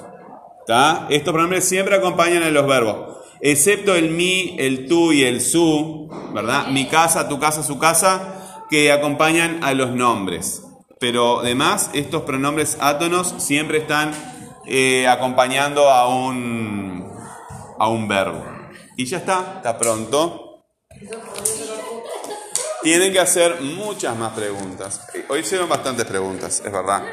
Estos 1.10 1.34
pronombres 1.34 1.68
siempre 1.68 1.96
acompañan 1.96 2.44
a 2.44 2.50
los 2.50 2.68
verbos. 2.68 3.18
Excepto 3.42 3.96
el 3.96 4.12
mi, 4.12 4.56
el 4.60 4.88
tú 4.88 5.12
y 5.12 5.24
el 5.24 5.42
su, 5.42 6.10
¿verdad? 6.34 6.68
Mi 6.68 6.86
casa, 6.86 7.28
tu 7.28 7.40
casa, 7.40 7.64
su 7.64 7.80
casa, 7.80 8.66
que 8.70 8.92
acompañan 8.92 9.64
a 9.64 9.74
los 9.74 9.92
nombres. 9.92 10.64
Pero 11.00 11.40
además, 11.40 11.90
estos 11.94 12.22
pronombres 12.24 12.78
átonos 12.80 13.34
siempre 13.40 13.80
están 13.80 14.12
eh, 14.68 15.08
acompañando 15.08 15.90
a 15.90 16.08
un, 16.08 17.12
a 17.80 17.88
un 17.88 18.08
verbo. 18.08 18.46
Y 18.96 19.06
ya 19.06 19.18
está, 19.18 19.56
está 19.58 19.78
pronto. 19.80 20.66
Tienen 22.90 23.14
que 23.14 23.20
hacer 23.20 23.62
muchas 23.62 24.18
más 24.18 24.34
preguntas. 24.34 25.02
Hoy 25.28 25.42
hicieron 25.42 25.70
bastantes 25.70 26.08
preguntas, 26.08 26.60
es 26.66 26.72
verdad. 26.72 27.04